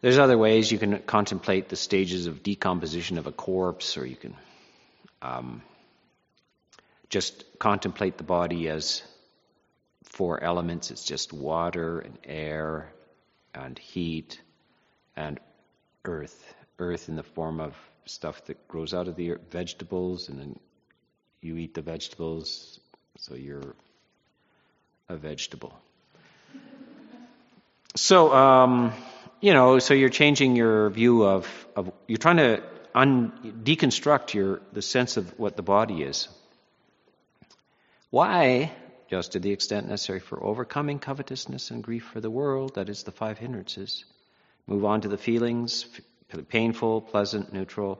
There's 0.00 0.18
other 0.18 0.38
ways 0.38 0.70
you 0.70 0.78
can 0.78 1.00
contemplate 1.00 1.68
the 1.68 1.76
stages 1.76 2.26
of 2.26 2.42
decomposition 2.42 3.18
of 3.18 3.26
a 3.26 3.32
corpse, 3.32 3.98
or 3.98 4.06
you 4.06 4.16
can 4.16 4.34
um, 5.22 5.62
just 7.10 7.44
contemplate 7.58 8.18
the 8.18 8.24
body 8.24 8.68
as 8.68 9.02
four 10.04 10.42
elements. 10.42 10.90
It's 10.90 11.04
just 11.04 11.32
water 11.32 12.00
and 12.00 12.18
air 12.24 12.92
and 13.54 13.78
heat 13.78 14.40
and 15.16 15.40
earth. 16.04 16.54
Earth 16.78 17.08
in 17.08 17.16
the 17.16 17.22
form 17.22 17.60
of 17.60 17.74
stuff 18.04 18.44
that 18.46 18.68
grows 18.68 18.94
out 18.94 19.08
of 19.08 19.16
the 19.16 19.32
earth, 19.32 19.40
vegetables, 19.50 20.28
and 20.28 20.38
then 20.38 20.58
you 21.40 21.56
eat 21.56 21.74
the 21.74 21.82
vegetables, 21.82 22.80
so 23.16 23.34
you're 23.34 23.74
a 25.08 25.16
vegetable. 25.16 25.72
So, 27.96 28.32
um, 28.32 28.92
you 29.40 29.52
know, 29.54 29.78
so 29.78 29.94
you're 29.94 30.08
changing 30.08 30.56
your 30.56 30.90
view 30.90 31.24
of, 31.24 31.66
of 31.74 31.90
you're 32.06 32.18
trying 32.18 32.36
to 32.36 32.62
un, 32.94 33.32
deconstruct 33.64 34.34
your 34.34 34.60
the 34.72 34.82
sense 34.82 35.16
of 35.16 35.38
what 35.38 35.56
the 35.56 35.62
body 35.62 36.02
is. 36.02 36.28
Why 38.10 38.72
just 39.08 39.32
to 39.32 39.40
the 39.40 39.52
extent 39.52 39.88
necessary 39.88 40.20
for 40.20 40.42
overcoming 40.42 40.98
covetousness 40.98 41.70
and 41.70 41.82
grief 41.82 42.04
for 42.12 42.20
the 42.20 42.30
world, 42.30 42.74
that 42.74 42.88
is 42.88 43.02
the 43.04 43.10
five 43.10 43.38
hindrances. 43.38 44.04
Move 44.66 44.84
on 44.84 45.00
to 45.00 45.08
the 45.08 45.16
feelings 45.16 45.86
painful, 46.50 47.00
pleasant, 47.00 47.54
neutral. 47.54 47.98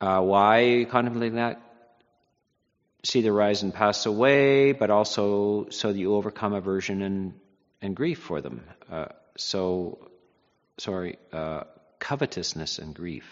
Uh, 0.00 0.20
why 0.22 0.86
contemplating 0.90 1.34
that? 1.34 1.60
See 3.04 3.20
the 3.20 3.30
rise 3.30 3.62
and 3.62 3.74
pass 3.74 4.06
away, 4.06 4.72
but 4.72 4.90
also 4.90 5.68
so 5.68 5.92
that 5.92 5.98
you 5.98 6.14
overcome 6.14 6.54
aversion 6.54 7.02
and, 7.02 7.34
and 7.82 7.94
grief 7.94 8.20
for 8.20 8.40
them. 8.40 8.64
Uh, 8.90 9.06
so, 9.36 10.08
sorry, 10.78 11.18
uh, 11.30 11.64
covetousness 11.98 12.78
and 12.78 12.94
grief. 12.94 13.24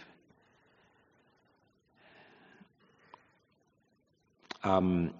Um, 4.63 5.13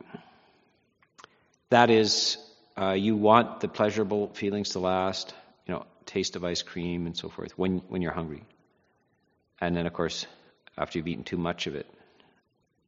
that 1.69 1.91
is, 1.91 2.39
uh, 2.81 2.93
you 2.93 3.15
want 3.17 3.61
the 3.61 3.69
pleasurable 3.69 4.29
feelings 4.29 4.71
to 4.71 4.79
last, 4.79 5.35
you 5.67 5.75
know, 5.75 5.87
taste 6.07 6.37
of 6.37 6.45
ice 6.45 6.63
cream 6.63 7.07
and 7.07 7.17
so 7.17 7.29
forth 7.29 7.57
when, 7.59 7.83
when 7.89 8.01
you're 8.01 8.13
hungry. 8.13 8.45
And 9.61 9.77
then, 9.77 9.87
of 9.87 9.93
course, 9.93 10.27
after 10.77 10.99
you've 10.99 11.09
eaten 11.09 11.25
too 11.25 11.37
much 11.37 11.67
of 11.67 11.75
it 11.75 11.87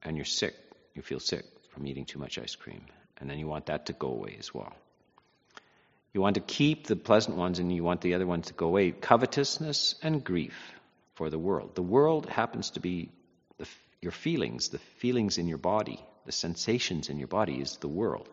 and 0.02 0.16
you're 0.16 0.24
sick, 0.24 0.54
you 0.94 1.02
feel 1.02 1.20
sick 1.20 1.44
from 1.72 1.86
eating 1.86 2.04
too 2.04 2.18
much 2.18 2.38
ice 2.38 2.54
cream. 2.54 2.82
And 3.18 3.30
then 3.30 3.38
you 3.38 3.46
want 3.46 3.66
that 3.66 3.86
to 3.86 3.92
go 3.92 4.08
away 4.08 4.36
as 4.38 4.52
well. 4.52 4.72
You 6.16 6.22
want 6.22 6.36
to 6.36 6.40
keep 6.40 6.86
the 6.86 6.96
pleasant 6.96 7.36
ones 7.36 7.58
and 7.58 7.70
you 7.70 7.84
want 7.84 8.00
the 8.00 8.14
other 8.14 8.26
ones 8.26 8.46
to 8.46 8.54
go 8.54 8.68
away. 8.68 8.90
Covetousness 8.90 9.96
and 10.02 10.24
grief 10.24 10.56
for 11.12 11.28
the 11.28 11.38
world. 11.38 11.74
The 11.74 11.82
world 11.82 12.24
happens 12.24 12.70
to 12.70 12.80
be 12.80 13.10
the, 13.58 13.68
your 14.00 14.12
feelings, 14.12 14.70
the 14.70 14.78
feelings 14.78 15.36
in 15.36 15.46
your 15.46 15.58
body, 15.58 16.02
the 16.24 16.32
sensations 16.32 17.10
in 17.10 17.18
your 17.18 17.28
body 17.28 17.60
is 17.60 17.76
the 17.76 17.88
world. 17.88 18.30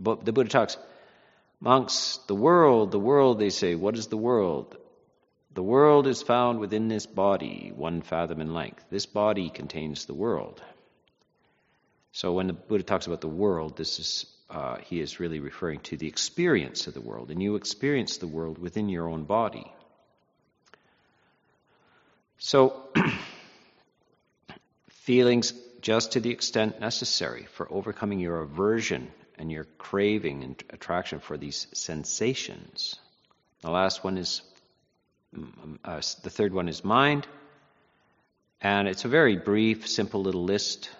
But 0.00 0.24
the 0.24 0.32
Buddha 0.32 0.48
talks, 0.48 0.78
monks, 1.60 2.18
the 2.26 2.34
world, 2.34 2.90
the 2.90 2.98
world, 2.98 3.38
they 3.38 3.50
say, 3.50 3.74
what 3.74 3.98
is 3.98 4.06
the 4.06 4.16
world? 4.16 4.74
The 5.52 5.62
world 5.62 6.06
is 6.06 6.22
found 6.22 6.58
within 6.58 6.88
this 6.88 7.04
body, 7.04 7.70
one 7.76 8.00
fathom 8.00 8.40
in 8.40 8.54
length. 8.54 8.82
This 8.88 9.04
body 9.04 9.50
contains 9.50 10.06
the 10.06 10.14
world. 10.14 10.62
So 12.12 12.32
when 12.32 12.46
the 12.46 12.54
Buddha 12.54 12.82
talks 12.82 13.06
about 13.06 13.20
the 13.20 13.28
world, 13.28 13.76
this 13.76 13.98
is 13.98 14.24
uh, 14.52 14.76
he 14.76 15.00
is 15.00 15.18
really 15.18 15.40
referring 15.40 15.80
to 15.80 15.96
the 15.96 16.06
experience 16.06 16.86
of 16.86 16.94
the 16.94 17.00
world, 17.00 17.30
and 17.30 17.42
you 17.42 17.56
experience 17.56 18.18
the 18.18 18.26
world 18.26 18.58
within 18.58 18.88
your 18.88 19.08
own 19.08 19.24
body. 19.24 19.72
So, 22.38 22.88
feelings 24.90 25.54
just 25.80 26.12
to 26.12 26.20
the 26.20 26.30
extent 26.30 26.80
necessary 26.80 27.46
for 27.54 27.66
overcoming 27.72 28.20
your 28.20 28.42
aversion 28.42 29.10
and 29.38 29.50
your 29.50 29.64
craving 29.78 30.44
and 30.44 30.62
attraction 30.70 31.18
for 31.18 31.36
these 31.36 31.66
sensations. 31.72 32.96
The 33.62 33.70
last 33.70 34.04
one 34.04 34.18
is, 34.18 34.42
mm, 35.34 35.78
uh, 35.84 36.00
the 36.22 36.30
third 36.30 36.52
one 36.52 36.68
is 36.68 36.84
mind. 36.84 37.26
And 38.60 38.86
it's 38.86 39.04
a 39.04 39.08
very 39.08 39.36
brief, 39.36 39.88
simple 39.88 40.22
little 40.22 40.44
list. 40.44 40.90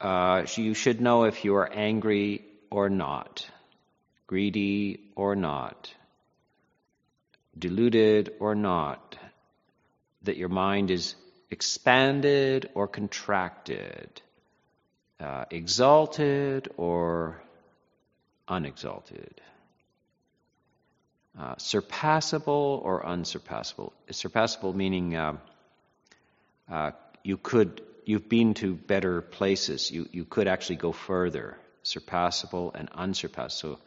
Uh, 0.00 0.46
you 0.56 0.74
should 0.74 1.00
know 1.00 1.24
if 1.24 1.44
you 1.44 1.56
are 1.56 1.70
angry 1.72 2.44
or 2.70 2.88
not, 2.88 3.48
greedy 4.26 5.00
or 5.16 5.34
not, 5.34 5.92
deluded 7.58 8.32
or 8.38 8.54
not, 8.54 9.16
that 10.22 10.36
your 10.36 10.48
mind 10.48 10.90
is 10.90 11.14
expanded 11.50 12.68
or 12.74 12.86
contracted 12.86 14.22
uh, 15.20 15.44
exalted 15.50 16.68
or 16.76 17.42
unexalted, 18.46 19.40
uh, 21.38 21.54
surpassable 21.56 22.82
or 22.84 23.04
unsurpassable. 23.04 23.92
Surpassable 24.10 24.74
meaning 24.74 25.16
uh, 25.16 25.36
uh, 26.70 26.90
you 27.22 27.36
could 27.36 27.82
you've 28.08 28.28
been 28.28 28.54
to 28.54 28.74
better 28.74 29.20
places. 29.20 29.90
You 29.90 30.08
you 30.12 30.24
could 30.24 30.48
actually 30.48 30.76
go 30.76 30.92
further. 30.92 31.58
Surpassable 31.84 32.74
and 32.74 32.88
unsurpassable. 32.94 33.76
So 33.76 33.80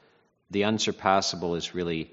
the 0.51 0.65
unsurpassable 0.65 1.55
is 1.55 1.73
really 1.73 2.11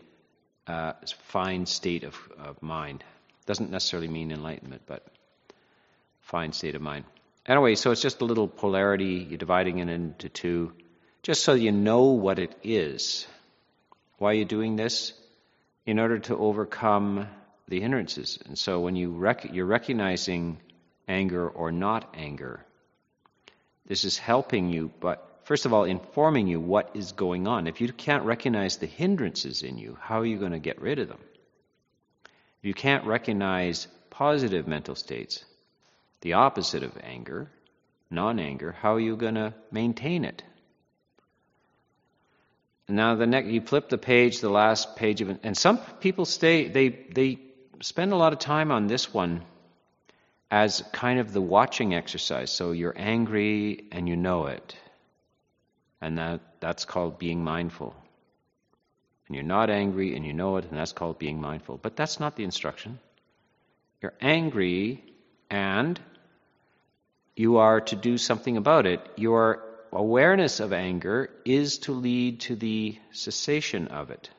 a 0.66 0.72
uh, 0.72 0.92
fine 1.28 1.66
state 1.66 2.04
of, 2.04 2.16
of 2.38 2.62
mind. 2.62 3.04
Doesn't 3.46 3.70
necessarily 3.70 4.08
mean 4.08 4.32
enlightenment, 4.32 4.82
but 4.86 5.06
fine 6.20 6.52
state 6.52 6.74
of 6.74 6.82
mind. 6.82 7.04
Anyway, 7.46 7.74
so 7.74 7.90
it's 7.90 8.02
just 8.02 8.20
a 8.20 8.24
little 8.24 8.48
polarity, 8.48 9.26
you're 9.28 9.38
dividing 9.38 9.78
it 9.78 9.88
into 9.88 10.28
two, 10.28 10.72
just 11.22 11.42
so 11.42 11.54
you 11.54 11.72
know 11.72 12.04
what 12.26 12.38
it 12.38 12.54
is. 12.62 13.26
Why 14.18 14.30
are 14.30 14.34
you 14.34 14.44
doing 14.44 14.76
this? 14.76 15.14
In 15.86 15.98
order 15.98 16.18
to 16.18 16.36
overcome 16.36 17.28
the 17.68 17.80
hindrances. 17.80 18.38
And 18.46 18.58
so 18.58 18.80
when 18.80 18.96
you 18.96 19.10
rec- 19.10 19.52
you're 19.54 19.64
recognizing 19.64 20.58
anger 21.08 21.48
or 21.48 21.72
not 21.72 22.14
anger. 22.14 22.64
This 23.86 24.04
is 24.04 24.18
helping 24.18 24.70
you, 24.70 24.92
but 25.00 25.40
first 25.44 25.64
of 25.64 25.72
all, 25.72 25.84
informing 25.84 26.46
you 26.46 26.60
what 26.60 26.90
is 26.94 27.12
going 27.12 27.48
on. 27.48 27.66
If 27.66 27.80
you 27.80 27.90
can't 27.92 28.24
recognize 28.24 28.76
the 28.76 28.86
hindrances 28.86 29.62
in 29.62 29.78
you, 29.78 29.96
how 30.00 30.20
are 30.20 30.26
you 30.26 30.38
going 30.38 30.52
to 30.52 30.58
get 30.58 30.80
rid 30.80 30.98
of 30.98 31.08
them? 31.08 31.20
If 32.24 32.64
you 32.64 32.74
can't 32.74 33.06
recognize 33.06 33.88
positive 34.10 34.68
mental 34.68 34.94
states, 34.94 35.44
the 36.20 36.34
opposite 36.34 36.82
of 36.82 36.98
anger, 37.02 37.50
non 38.10 38.38
anger, 38.38 38.72
how 38.72 38.94
are 38.94 39.00
you 39.00 39.16
going 39.16 39.36
to 39.36 39.54
maintain 39.70 40.24
it? 40.24 40.42
Now 42.88 43.14
the 43.14 43.26
next, 43.26 43.48
you 43.48 43.60
flip 43.60 43.88
the 43.88 43.98
page, 43.98 44.40
the 44.40 44.48
last 44.48 44.96
page 44.96 45.20
of 45.20 45.38
and 45.42 45.56
some 45.56 45.78
people 46.00 46.24
stay. 46.24 46.68
They 46.68 46.88
they 46.88 47.38
spend 47.82 48.12
a 48.12 48.16
lot 48.16 48.32
of 48.32 48.38
time 48.38 48.72
on 48.72 48.86
this 48.86 49.12
one 49.12 49.42
as 50.50 50.82
kind 50.92 51.20
of 51.20 51.32
the 51.32 51.40
watching 51.40 51.94
exercise. 51.94 52.50
So 52.50 52.72
you're 52.72 52.94
angry 52.96 53.84
and 53.92 54.08
you 54.08 54.16
know 54.16 54.46
it, 54.46 54.76
and 56.00 56.18
that 56.18 56.40
that's 56.60 56.84
called 56.84 57.18
being 57.18 57.44
mindful. 57.44 57.94
And 59.26 59.34
you're 59.34 59.44
not 59.44 59.68
angry 59.68 60.16
and 60.16 60.24
you 60.24 60.32
know 60.32 60.56
it, 60.56 60.64
and 60.64 60.78
that's 60.78 60.92
called 60.92 61.18
being 61.18 61.40
mindful. 61.40 61.78
But 61.80 61.96
that's 61.96 62.18
not 62.18 62.36
the 62.36 62.44
instruction. 62.44 62.98
You're 64.00 64.14
angry 64.20 65.04
and 65.50 66.00
you 67.36 67.58
are 67.58 67.80
to 67.80 67.96
do 67.96 68.16
something 68.16 68.56
about 68.56 68.86
it. 68.86 69.00
Your 69.16 69.64
awareness 69.92 70.60
of 70.60 70.72
anger 70.72 71.30
is 71.44 71.78
to 71.78 71.92
lead 71.92 72.40
to 72.40 72.56
the 72.56 72.98
cessation 73.12 73.88
of 73.88 74.10
it. 74.10 74.30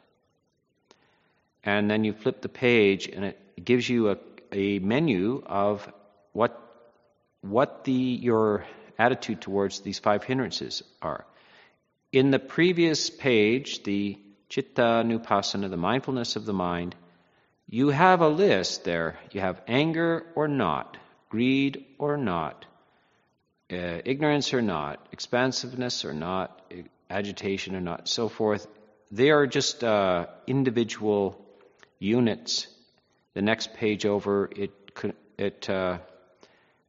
And 1.64 1.90
then 1.90 2.04
you 2.04 2.14
flip 2.14 2.42
the 2.42 2.50
page 2.50 3.08
and 3.08 3.26
it 3.26 3.40
gives 3.64 3.88
you 3.88 4.10
a, 4.10 4.18
a 4.52 4.80
menu 4.80 5.44
of 5.46 5.92
what, 6.40 6.58
what 7.42 7.84
the, 7.84 7.92
your 7.92 8.66
attitude 8.98 9.42
towards 9.42 9.82
these 9.82 10.00
five 10.00 10.24
hindrances 10.24 10.84
are. 11.02 11.26
In 12.14 12.32
the 12.32 12.40
previous 12.40 13.10
page, 13.10 13.84
the 13.84 14.18
Chitta 14.48 15.04
Nupassana, 15.06 15.70
the 15.70 15.76
mindfulness 15.76 16.38
of 16.38 16.46
the 16.46 16.54
mind, 16.54 16.96
you 17.68 17.90
have 17.90 18.22
a 18.22 18.30
list 18.30 18.86
there. 18.86 19.20
You 19.34 19.42
have 19.42 19.62
anger 19.68 20.26
or 20.34 20.48
not, 20.48 20.96
greed 21.28 21.84
or 21.98 22.16
not, 22.16 22.66
uh, 23.70 24.00
ignorance 24.06 24.54
or 24.54 24.62
not, 24.62 25.06
expansiveness 25.12 26.06
or 26.06 26.14
not, 26.14 26.72
agitation 27.10 27.76
or 27.76 27.82
not, 27.82 28.08
so 28.08 28.30
forth. 28.30 28.66
They 29.12 29.30
are 29.32 29.46
just 29.46 29.84
uh, 29.84 30.28
individual 30.48 31.46
units. 32.00 32.68
The 33.34 33.42
next 33.42 33.74
page 33.74 34.06
over, 34.06 34.50
it 34.56 34.72
it 35.38 35.70
uh, 35.70 36.00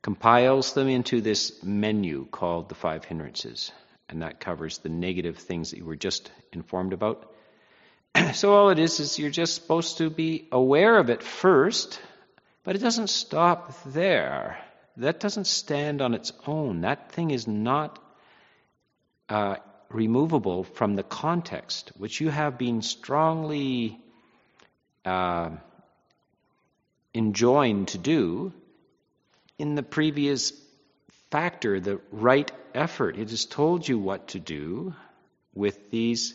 compiles 0.02 0.72
them 0.74 0.88
into 0.88 1.20
this 1.20 1.62
menu 1.62 2.26
called 2.30 2.68
the 2.68 2.74
five 2.74 3.04
hindrances, 3.04 3.72
and 4.08 4.22
that 4.22 4.40
covers 4.40 4.78
the 4.78 4.88
negative 4.88 5.38
things 5.38 5.70
that 5.70 5.78
you 5.78 5.84
were 5.84 5.96
just 5.96 6.30
informed 6.52 6.92
about. 6.92 7.32
so 8.34 8.54
all 8.54 8.70
it 8.70 8.78
is 8.78 9.00
is 9.00 9.18
you're 9.18 9.30
just 9.30 9.54
supposed 9.54 9.98
to 9.98 10.10
be 10.10 10.48
aware 10.50 10.98
of 10.98 11.10
it 11.10 11.22
first, 11.22 12.00
but 12.64 12.76
it 12.76 12.80
doesn't 12.80 13.10
stop 13.10 13.72
there 13.84 14.58
that 15.00 15.20
doesn't 15.20 15.46
stand 15.46 16.02
on 16.02 16.14
its 16.14 16.32
own. 16.46 16.82
That 16.82 17.12
thing 17.12 17.30
is 17.30 17.46
not 17.46 17.98
uh, 19.28 19.56
removable 19.88 20.64
from 20.64 20.94
the 20.94 21.02
context, 21.02 21.92
which 21.96 22.20
you 22.20 22.28
have 22.28 22.58
been 22.58 22.82
strongly 22.82 23.98
uh, 25.04 25.50
enjoined 27.14 27.88
to 27.88 27.98
do 27.98 28.52
in 29.60 29.74
the 29.74 29.82
previous 29.82 30.54
factor, 31.30 31.80
the 31.80 32.00
right 32.10 32.50
effort. 32.74 33.18
It 33.18 33.28
has 33.28 33.44
told 33.44 33.86
you 33.86 33.98
what 33.98 34.28
to 34.28 34.40
do 34.40 34.94
with 35.54 35.90
these 35.90 36.34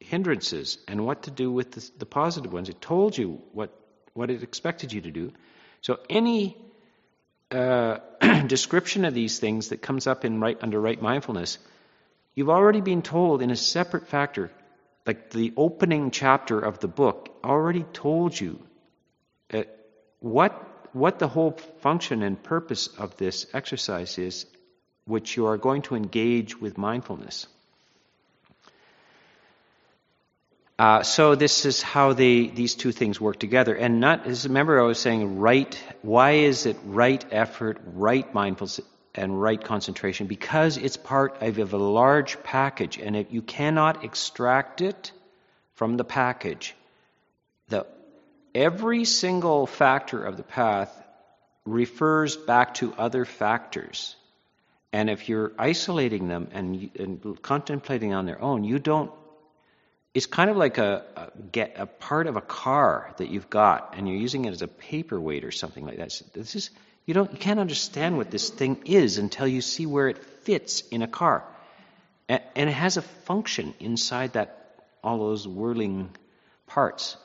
hindrances 0.00 0.78
and 0.88 1.06
what 1.06 1.22
to 1.22 1.30
do 1.30 1.52
with 1.52 1.70
the, 1.70 1.90
the 1.98 2.06
positive 2.06 2.52
ones. 2.52 2.68
It 2.68 2.80
told 2.80 3.16
you 3.16 3.40
what, 3.52 3.70
what 4.12 4.30
it 4.30 4.42
expected 4.42 4.92
you 4.92 5.02
to 5.02 5.10
do. 5.12 5.32
So 5.82 6.00
any 6.10 6.56
uh, 7.52 7.98
description 8.48 9.04
of 9.04 9.14
these 9.14 9.38
things 9.38 9.68
that 9.68 9.80
comes 9.80 10.08
up 10.08 10.24
in 10.24 10.40
right 10.40 10.58
under 10.60 10.80
right 10.80 11.00
mindfulness, 11.00 11.58
you've 12.34 12.50
already 12.50 12.80
been 12.80 13.02
told 13.02 13.40
in 13.40 13.52
a 13.52 13.56
separate 13.56 14.08
factor, 14.08 14.50
like 15.06 15.30
the 15.30 15.52
opening 15.56 16.10
chapter 16.10 16.58
of 16.58 16.80
the 16.80 16.88
book, 16.88 17.28
already 17.44 17.84
told 17.92 18.38
you 18.38 18.60
uh, 19.54 19.62
what 20.18 20.75
what 20.96 21.18
the 21.18 21.28
whole 21.28 21.52
function 21.80 22.22
and 22.22 22.42
purpose 22.42 22.86
of 22.98 23.16
this 23.18 23.46
exercise 23.52 24.16
is, 24.16 24.46
which 25.04 25.36
you 25.36 25.44
are 25.46 25.58
going 25.58 25.82
to 25.82 25.94
engage 25.94 26.58
with 26.58 26.78
mindfulness. 26.78 27.46
Uh, 30.78 31.02
so 31.02 31.34
this 31.34 31.66
is 31.66 31.82
how 31.82 32.14
they, 32.14 32.46
these 32.46 32.74
two 32.74 32.92
things 32.92 33.20
work 33.20 33.38
together. 33.38 33.74
And 33.74 34.00
not, 34.00 34.26
as 34.26 34.46
remember 34.46 34.80
I 34.80 34.86
was 34.86 34.98
saying 34.98 35.38
right, 35.38 35.78
why 36.00 36.32
is 36.32 36.64
it 36.64 36.78
right 36.84 37.24
effort, 37.30 37.78
right 37.94 38.32
mindfulness, 38.32 38.80
and 39.14 39.40
right 39.40 39.62
concentration? 39.62 40.26
Because 40.26 40.78
it's 40.78 40.96
part 40.96 41.42
of 41.42 41.72
a 41.74 41.76
large 41.76 42.42
package, 42.42 42.98
and 42.98 43.26
you 43.30 43.42
cannot 43.42 44.02
extract 44.02 44.80
it 44.80 45.12
from 45.74 45.98
the 45.98 46.04
package. 46.04 46.74
The, 47.68 47.86
every 48.56 49.04
single 49.04 49.66
factor 49.66 50.24
of 50.24 50.36
the 50.36 50.42
path 50.42 50.90
refers 51.66 52.36
back 52.36 52.74
to 52.74 52.94
other 52.94 53.24
factors. 53.24 54.16
And 54.92 55.10
if 55.10 55.28
you're 55.28 55.52
isolating 55.58 56.26
them 56.26 56.48
and, 56.52 56.90
and 56.98 57.42
contemplating 57.42 58.14
on 58.14 58.24
their 58.24 58.40
own, 58.40 58.64
you 58.64 58.78
don't 58.78 59.12
it's 60.14 60.24
kind 60.24 60.48
of 60.48 60.56
like 60.56 60.78
a, 60.78 61.04
a, 61.14 61.30
get 61.52 61.74
a 61.76 61.84
part 61.84 62.26
of 62.26 62.36
a 62.36 62.40
car 62.40 63.12
that 63.18 63.28
you've 63.28 63.50
got 63.50 63.92
and 63.98 64.08
you're 64.08 64.16
using 64.16 64.46
it 64.46 64.50
as 64.50 64.62
a 64.62 64.68
paperweight 64.68 65.44
or 65.44 65.50
something 65.50 65.84
like 65.84 65.98
that. 65.98 66.22
This 66.32 66.56
is 66.56 66.70
you 67.04 67.12
don't 67.12 67.30
you 67.32 67.38
can't 67.38 67.60
understand 67.60 68.16
what 68.16 68.30
this 68.30 68.48
thing 68.48 68.80
is 68.86 69.18
until 69.18 69.46
you 69.46 69.60
see 69.60 69.84
where 69.84 70.08
it 70.08 70.16
fits 70.16 70.80
in 70.90 71.02
a 71.02 71.06
car, 71.06 71.44
and, 72.30 72.40
and 72.54 72.70
it 72.70 72.72
has 72.72 72.96
a 72.96 73.02
function 73.02 73.74
inside 73.78 74.32
that 74.32 74.86
all 75.04 75.18
those 75.18 75.46
whirling 75.46 76.08
parts. 76.66 77.18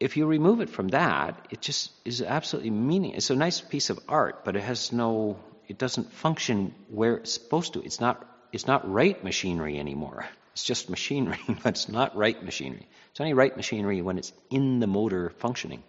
If 0.00 0.16
you 0.16 0.26
remove 0.26 0.60
it 0.60 0.70
from 0.70 0.88
that, 0.88 1.46
it 1.50 1.60
just 1.60 1.92
is 2.04 2.20
absolutely 2.20 2.70
meaningless. 2.70 3.24
It's 3.24 3.30
a 3.30 3.36
nice 3.36 3.60
piece 3.60 3.90
of 3.90 4.00
art, 4.08 4.44
but 4.44 4.56
it 4.56 4.62
has 4.62 4.92
no. 4.92 5.38
It 5.68 5.78
doesn't 5.78 6.12
function 6.12 6.74
where 6.88 7.16
it's 7.16 7.32
supposed 7.32 7.74
to. 7.74 7.82
It's 7.82 8.00
not. 8.00 8.26
It's 8.52 8.66
not 8.66 8.90
right 8.90 9.22
machinery 9.22 9.78
anymore. 9.78 10.26
It's 10.52 10.64
just 10.64 10.88
machinery, 10.90 11.40
but 11.48 11.66
it's 11.66 11.88
not 11.88 12.16
right 12.16 12.42
machinery. 12.42 12.86
It's 13.10 13.20
only 13.20 13.34
right 13.34 13.56
machinery 13.56 14.02
when 14.02 14.18
it's 14.18 14.32
in 14.50 14.80
the 14.80 14.86
motor 14.86 15.30
functioning. 15.30 15.82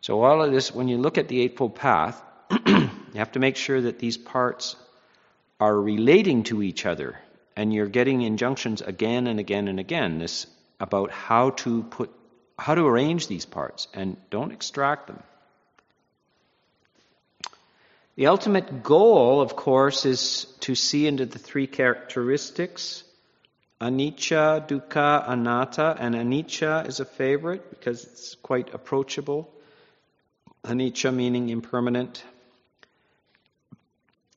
So, 0.00 0.22
all 0.22 0.42
of 0.42 0.52
this, 0.52 0.74
when 0.74 0.88
you 0.88 0.98
look 0.98 1.18
at 1.18 1.28
the 1.28 1.40
Eightfold 1.40 1.74
Path, 1.74 2.20
you 2.66 2.90
have 3.14 3.32
to 3.32 3.38
make 3.38 3.56
sure 3.56 3.80
that 3.80 3.98
these 3.98 4.16
parts 4.16 4.76
are 5.58 5.78
relating 5.78 6.42
to 6.44 6.62
each 6.62 6.86
other 6.86 7.18
and 7.54 7.72
you're 7.72 7.86
getting 7.86 8.22
injunctions 8.22 8.80
again 8.80 9.26
and 9.26 9.38
again 9.38 9.68
and 9.68 9.78
again 9.78 10.18
this 10.18 10.46
about 10.78 11.10
how 11.10 11.50
to 11.50 11.82
put 11.82 12.10
how 12.66 12.74
to 12.74 12.86
arrange 12.86 13.26
these 13.26 13.46
parts 13.46 13.88
and 13.94 14.16
don't 14.30 14.52
extract 14.52 15.06
them 15.06 15.22
the 18.20 18.26
ultimate 18.26 18.82
goal, 18.82 19.40
of 19.40 19.56
course, 19.56 20.04
is 20.04 20.44
to 20.60 20.74
see 20.74 21.06
into 21.06 21.24
the 21.24 21.38
three 21.38 21.66
characteristics 21.66 23.02
anicca, 23.80 24.68
dukkha, 24.68 25.26
anatta, 25.26 25.96
and 25.98 26.14
anicca 26.14 26.86
is 26.86 27.00
a 27.00 27.06
favorite 27.06 27.70
because 27.70 28.04
it's 28.04 28.34
quite 28.34 28.74
approachable. 28.74 29.50
Anicca 30.62 31.14
meaning 31.14 31.48
impermanent. 31.48 32.22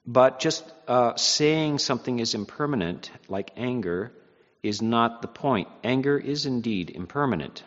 But 0.06 0.40
just 0.40 0.64
uh, 0.88 1.18
saying 1.18 1.80
something 1.80 2.20
is 2.20 2.36
impermanent, 2.36 3.12
like 3.28 3.52
anger, 3.58 4.14
is 4.62 4.82
not 4.82 5.22
the 5.22 5.28
point. 5.28 5.68
Anger 5.84 6.18
is 6.18 6.46
indeed 6.46 6.90
impermanent. 6.90 7.64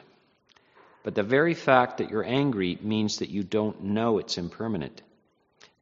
But 1.07 1.15
the 1.15 1.23
very 1.23 1.55
fact 1.55 1.99
that 1.99 2.11
you're 2.11 2.27
angry 2.27 2.79
means 2.83 3.21
that 3.21 3.31
you 3.31 3.45
don't 3.45 3.85
know 3.85 4.19
it's 4.19 4.37
impermanent 4.37 5.01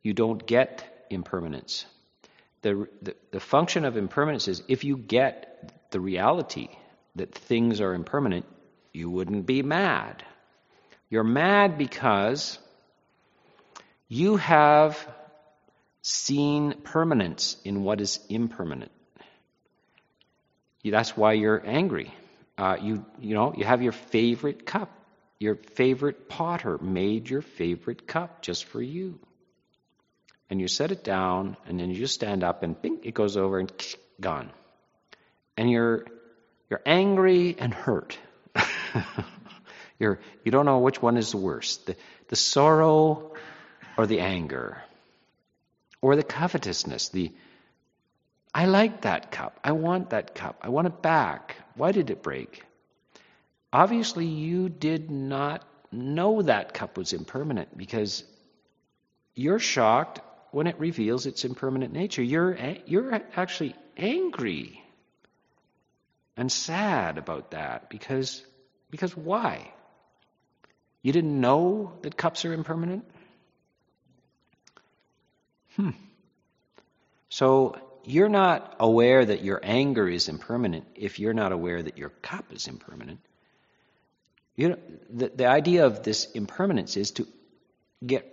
you 0.05 0.13
don't 0.13 0.47
get 0.47 1.07
impermanence. 1.11 1.87
The, 2.63 2.87
the, 3.03 3.17
the, 3.33 3.41
function 3.41 3.85
of 3.85 3.97
impermanence 3.97 4.49
is 4.49 4.63
if 4.69 4.85
you 4.85 4.97
get 4.97 5.89
the 5.91 5.99
reality 5.99 6.69
that 7.17 7.35
things 7.35 7.81
are 7.81 7.95
impermanent, 7.95 8.47
you 8.93 9.11
wouldn't 9.11 9.47
be 9.47 9.63
mad. 9.63 10.23
You're 11.11 11.25
mad 11.25 11.79
because 11.79 12.59
you 14.09 14.37
have 14.37 14.97
seen 16.03 16.75
permanence 16.85 17.57
in 17.65 17.83
what 17.83 18.01
is 18.01 18.21
impermanent. 18.29 18.93
That's 20.85 21.17
why 21.17 21.33
you're 21.33 21.63
angry. 21.65 22.13
Uh, 22.59 22.77
you, 22.81 23.07
you 23.21 23.35
know, 23.35 23.55
you 23.57 23.65
have 23.65 23.83
your 23.83 23.93
favorite 23.93 24.67
cup 24.67 24.94
your 25.39 25.57
favorite 25.57 26.29
potter 26.29 26.79
made 26.79 27.29
your 27.29 27.43
favorite 27.43 28.07
cup 28.07 28.43
just 28.43 28.65
for 28.65 28.81
you. 28.81 29.19
And 30.51 30.61
you 30.61 30.69
set 30.69 30.93
it 30.93 31.03
down, 31.03 31.57
and 31.67 31.81
then 31.81 31.91
you 31.91 31.97
just 31.97 32.15
stand 32.15 32.45
up, 32.45 32.63
and 32.63 32.81
bing, 32.81 33.01
it 33.03 33.15
goes 33.15 33.37
over 33.37 33.59
and 33.59 33.73
gone. 34.21 34.51
And 35.57 35.71
you're 35.71 36.05
you're 36.71 36.83
angry 36.87 37.57
and 37.59 37.73
hurt. 37.73 38.19
you're 39.99 40.21
you 40.45 40.53
don't 40.53 40.67
know 40.67 40.79
which 40.79 41.01
one 41.01 41.17
is 41.17 41.31
the 41.31 41.39
worst, 41.39 41.87
the, 41.87 41.97
the 42.29 42.37
sorrow 42.37 43.35
or 43.97 44.07
the 44.07 44.21
anger, 44.21 44.83
or 46.01 46.15
the 46.17 46.23
covetousness. 46.23 47.09
The 47.09 47.33
I 48.55 48.67
like 48.67 49.03
that 49.03 49.33
cup. 49.33 49.59
I 49.65 49.73
want 49.73 50.11
that 50.11 50.35
cup. 50.35 50.59
I 50.63 50.69
want 50.69 50.87
it 50.87 51.03
back. 51.03 51.57
Why 51.75 51.91
did 51.91 52.11
it 52.11 52.23
break? 52.23 52.63
Obviously, 53.75 54.27
you 54.27 54.69
did 54.69 55.11
not 55.11 55.67
know 55.91 56.43
that 56.43 56.75
cup 56.75 56.97
was 56.97 57.13
impermanent 57.13 57.77
because 57.77 58.23
you're 59.35 59.59
shocked 59.59 60.21
when 60.53 60.69
it 60.69 60.79
reveals 60.79 61.27
its 61.27 61.45
impermanent 61.45 61.93
nature. 61.93 62.23
You're, 62.23 62.57
you're 62.87 63.13
actually 63.35 63.75
angry 63.97 64.81
and 66.37 66.53
sad 66.53 67.19
about 67.19 67.51
that 67.51 67.91
because, 67.91 68.45
because 68.93 69.17
why? 69.17 69.73
You 71.03 71.13
didn't 71.13 71.41
know 71.41 71.95
that 72.03 72.17
cups 72.17 72.45
are 72.45 72.53
impermanent? 72.53 73.05
Hmm. 75.75 75.91
So 77.29 77.77
you're 78.05 78.29
not 78.29 78.77
aware 78.79 79.25
that 79.25 79.43
your 79.43 79.59
anger 79.65 80.09
is 80.09 80.29
impermanent 80.29 80.87
if 80.95 81.19
you're 81.19 81.35
not 81.35 81.51
aware 81.51 81.83
that 81.83 81.99
your 81.99 82.11
cup 82.11 82.53
is 82.53 82.69
impermanent. 82.69 83.19
You 84.57 84.71
know, 84.71 84.79
the, 85.11 85.33
the 85.35 85.47
idea 85.47 85.87
of 85.87 86.03
this 86.03 86.31
impermanence 86.33 86.97
is 86.97 87.13
to 87.13 87.27
get 88.05 88.31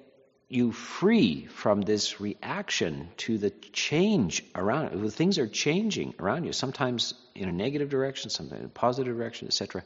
you 0.49 0.71
free 0.73 1.45
from 1.45 1.81
this 1.81 2.19
reaction 2.19 3.07
to 3.15 3.37
the 3.37 3.49
change 3.49 4.43
around 4.53 4.91
you. 4.99 5.09
Things 5.09 5.37
are 5.37 5.47
changing 5.47 6.13
around 6.19 6.43
you, 6.43 6.51
sometimes 6.51 7.13
in 7.33 7.47
a 7.47 7.53
negative 7.53 7.89
direction, 7.89 8.29
sometimes 8.29 8.59
in 8.59 8.65
a 8.65 8.69
positive 8.69 9.15
direction, 9.15 9.47
etc. 9.47 9.83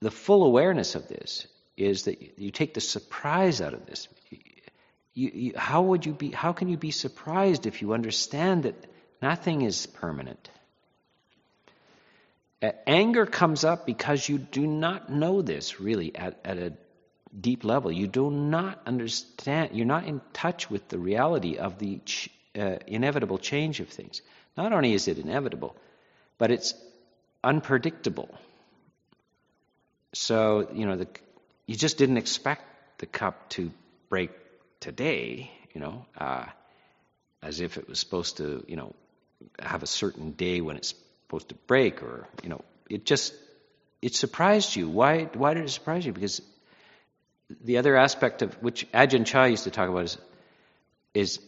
The 0.00 0.10
full 0.10 0.44
awareness 0.44 0.94
of 0.94 1.08
this 1.08 1.46
is 1.76 2.04
that 2.04 2.38
you 2.38 2.50
take 2.50 2.74
the 2.74 2.80
surprise 2.80 3.60
out 3.60 3.74
of 3.74 3.86
this. 3.86 4.06
You, 5.12 5.30
you, 5.34 5.52
how 5.56 5.82
would 5.82 6.06
you 6.06 6.12
be? 6.12 6.30
How 6.30 6.52
can 6.52 6.68
you 6.68 6.76
be 6.76 6.92
surprised 6.92 7.66
if 7.66 7.82
you 7.82 7.92
understand 7.92 8.62
that 8.62 8.86
nothing 9.20 9.62
is 9.62 9.86
permanent? 9.86 10.48
Anger 12.62 13.24
comes 13.26 13.64
up 13.64 13.86
because 13.86 14.28
you 14.28 14.38
do 14.38 14.66
not 14.66 15.10
know 15.10 15.40
this 15.40 15.80
really 15.80 16.14
at, 16.14 16.38
at 16.44 16.58
a 16.58 16.72
deep 17.38 17.64
level. 17.64 17.90
You 17.90 18.06
do 18.06 18.30
not 18.30 18.80
understand, 18.86 19.70
you're 19.72 19.86
not 19.86 20.04
in 20.04 20.20
touch 20.32 20.68
with 20.68 20.88
the 20.88 20.98
reality 20.98 21.56
of 21.56 21.78
the 21.78 22.00
ch- 22.04 22.28
uh, 22.58 22.76
inevitable 22.86 23.38
change 23.38 23.80
of 23.80 23.88
things. 23.88 24.20
Not 24.56 24.72
only 24.72 24.92
is 24.92 25.08
it 25.08 25.18
inevitable, 25.18 25.74
but 26.36 26.50
it's 26.50 26.74
unpredictable. 27.42 28.28
So, 30.12 30.68
you 30.72 30.86
know, 30.86 30.96
the, 30.96 31.08
you 31.66 31.76
just 31.76 31.96
didn't 31.96 32.18
expect 32.18 32.98
the 32.98 33.06
cup 33.06 33.48
to 33.50 33.70
break 34.08 34.32
today, 34.80 35.50
you 35.72 35.80
know, 35.80 36.04
uh, 36.18 36.46
as 37.42 37.60
if 37.60 37.78
it 37.78 37.88
was 37.88 37.98
supposed 38.00 38.38
to, 38.38 38.64
you 38.68 38.76
know, 38.76 38.94
have 39.58 39.82
a 39.82 39.86
certain 39.86 40.32
day 40.32 40.60
when 40.60 40.76
it's 40.76 40.94
supposed 41.30 41.50
to 41.50 41.54
break, 41.68 42.02
or 42.02 42.26
you 42.42 42.48
know, 42.48 42.60
it 42.88 43.06
just 43.06 43.32
it 44.02 44.14
surprised 44.16 44.74
you. 44.74 44.88
Why? 44.88 45.24
Why 45.34 45.54
did 45.54 45.64
it 45.64 45.70
surprise 45.70 46.04
you? 46.04 46.12
Because 46.12 46.42
the 47.48 47.78
other 47.78 47.96
aspect 47.96 48.42
of 48.42 48.54
which 48.60 48.90
Ajahn 48.92 49.24
Chah 49.24 49.44
used 49.44 49.64
to 49.64 49.70
talk 49.70 49.88
about 49.88 50.04
is 50.04 50.18
is 51.14 51.38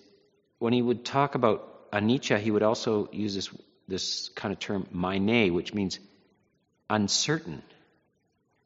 when 0.61 0.73
he 0.73 0.83
would 0.83 1.05
talk 1.05 1.35
about 1.35 1.90
anicca, 1.90 2.38
he 2.38 2.53
would 2.53 2.62
also 2.62 3.09
use 3.12 3.35
this 3.35 3.51
this 3.88 4.29
kind 4.37 4.53
of 4.53 4.61
term 4.61 4.87
"mine," 4.92 5.53
which 5.53 5.75
means 5.75 5.99
uncertain. 6.88 7.62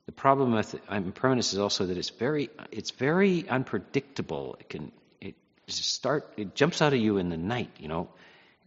The 0.04 0.12
problem 0.12 0.52
with 0.52 0.74
impermanence 0.90 1.54
is 1.54 1.58
also 1.58 1.86
that 1.86 1.96
it's 1.96 2.10
very 2.10 2.50
it's 2.70 2.90
very 2.90 3.48
unpredictable. 3.48 4.56
It 4.60 4.68
can 4.68 4.92
it 5.22 5.34
start 5.68 6.34
it 6.36 6.54
jumps 6.54 6.82
out 6.82 6.92
of 6.92 7.00
you 7.00 7.16
in 7.16 7.30
the 7.30 7.38
night. 7.38 7.70
You 7.78 7.88
know, 7.88 8.08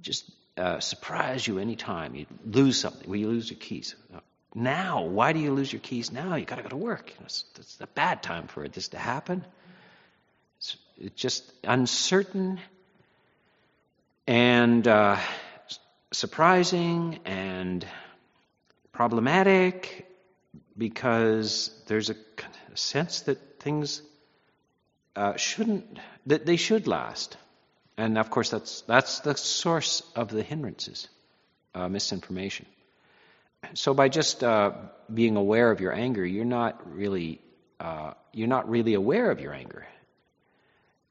just 0.01 0.25
uh, 0.59 0.79
surprise 0.79 1.47
you 1.47 1.57
anytime. 1.57 2.15
You 2.15 2.25
lose 2.45 2.77
something. 2.77 3.09
Well, 3.09 3.19
you 3.19 3.27
lose 3.27 3.49
your 3.49 3.59
keys. 3.59 3.95
Now, 4.53 5.03
why 5.03 5.33
do 5.33 5.39
you 5.39 5.53
lose 5.53 5.71
your 5.71 5.79
keys 5.79 6.11
now? 6.11 6.35
You 6.35 6.45
got 6.45 6.57
to 6.57 6.63
go 6.63 6.69
to 6.69 6.75
work. 6.75 7.13
It's, 7.23 7.77
a 7.79 7.87
bad 7.87 8.21
time 8.21 8.47
for 8.47 8.67
this 8.67 8.89
to 8.89 8.97
happen. 8.97 9.45
It's, 10.57 10.77
it's 10.97 11.21
just 11.21 11.51
uncertain 11.63 12.59
and 14.27 14.87
uh, 14.87 15.17
surprising 16.11 17.19
and 17.25 17.85
problematic 18.91 20.07
because 20.77 21.71
there's 21.87 22.09
a, 22.09 22.15
a 22.73 22.77
sense 22.77 23.21
that 23.21 23.59
things 23.59 24.01
uh, 25.15 25.35
shouldn't, 25.37 25.99
that 26.25 26.45
they 26.45 26.57
should 26.57 26.87
last. 26.87 27.37
And 27.99 28.17
of 28.17 28.29
course, 28.29 28.49
that's, 28.49 28.81
that's 28.83 29.19
the 29.19 29.35
source 29.35 30.03
of 30.15 30.29
the 30.29 30.41
hindrances, 30.41 31.09
uh, 31.75 31.89
misinformation. 31.89 32.65
So 33.73 33.93
by 33.93 34.07
just 34.07 34.41
uh, 34.41 34.71
being 35.13 35.35
aware 35.35 35.69
of 35.69 35.81
your 35.81 35.93
anger, 35.93 36.25
you're 36.25 36.45
not 36.45 36.95
really 36.95 37.41
uh, 37.79 38.13
you're 38.31 38.47
not 38.47 38.69
really 38.69 38.93
aware 38.93 39.31
of 39.31 39.41
your 39.41 39.53
anger. 39.53 39.85